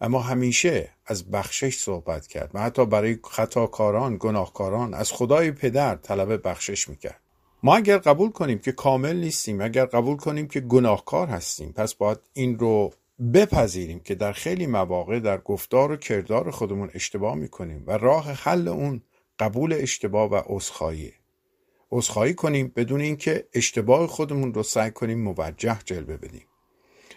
[0.00, 6.48] اما همیشه از بخشش صحبت کرد و حتی برای خطاکاران گناهکاران از خدای پدر طلب
[6.48, 7.20] بخشش می‌کرد.
[7.62, 12.18] ما اگر قبول کنیم که کامل نیستیم اگر قبول کنیم که گناهکار هستیم پس باید
[12.32, 12.92] این رو
[13.34, 18.68] بپذیریم که در خیلی مواقع در گفتار و کردار خودمون اشتباه می‌کنیم و راه حل
[18.68, 19.02] اون
[19.38, 21.12] قبول اشتباه و عذرخواهی
[21.90, 26.46] عذرخواهی کنیم بدون اینکه اشتباه خودمون رو سعی کنیم موجه جلوه بدیم.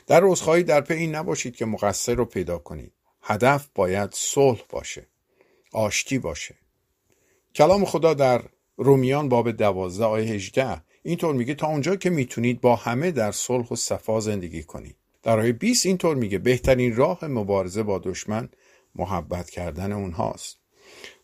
[0.09, 2.93] در عذرخواهی در پی این نباشید که مقصر رو پیدا کنید.
[3.21, 5.07] هدف باید صلح باشه
[5.73, 6.55] آشتی باشه.
[7.55, 8.41] کلام خدا در
[8.77, 13.67] رومیان باب دوازده آیه 18 اینطور میگه تا اونجا که می‌تونید با همه در صلح
[13.67, 14.95] و صفا زندگی کنید.
[15.23, 18.49] در آیه 20 اینطور میگه بهترین راه مبارزه با دشمن
[18.95, 20.57] محبت کردن اونهاست.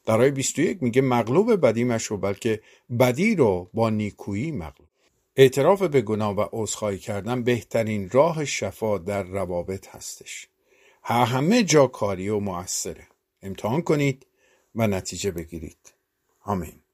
[0.05, 2.61] در آیه 21 میگه مغلوب بدی مشو بلکه
[2.99, 4.84] بدی رو با نیکویی مغلوب
[5.37, 10.47] اعتراف به گناه و عذرخواهی کردن بهترین راه شفا در روابط هستش.
[11.25, 13.07] همه جا کاری و موثره.
[13.41, 14.25] امتحان کنید
[14.75, 15.93] و نتیجه بگیرید.
[16.43, 16.84] آمین.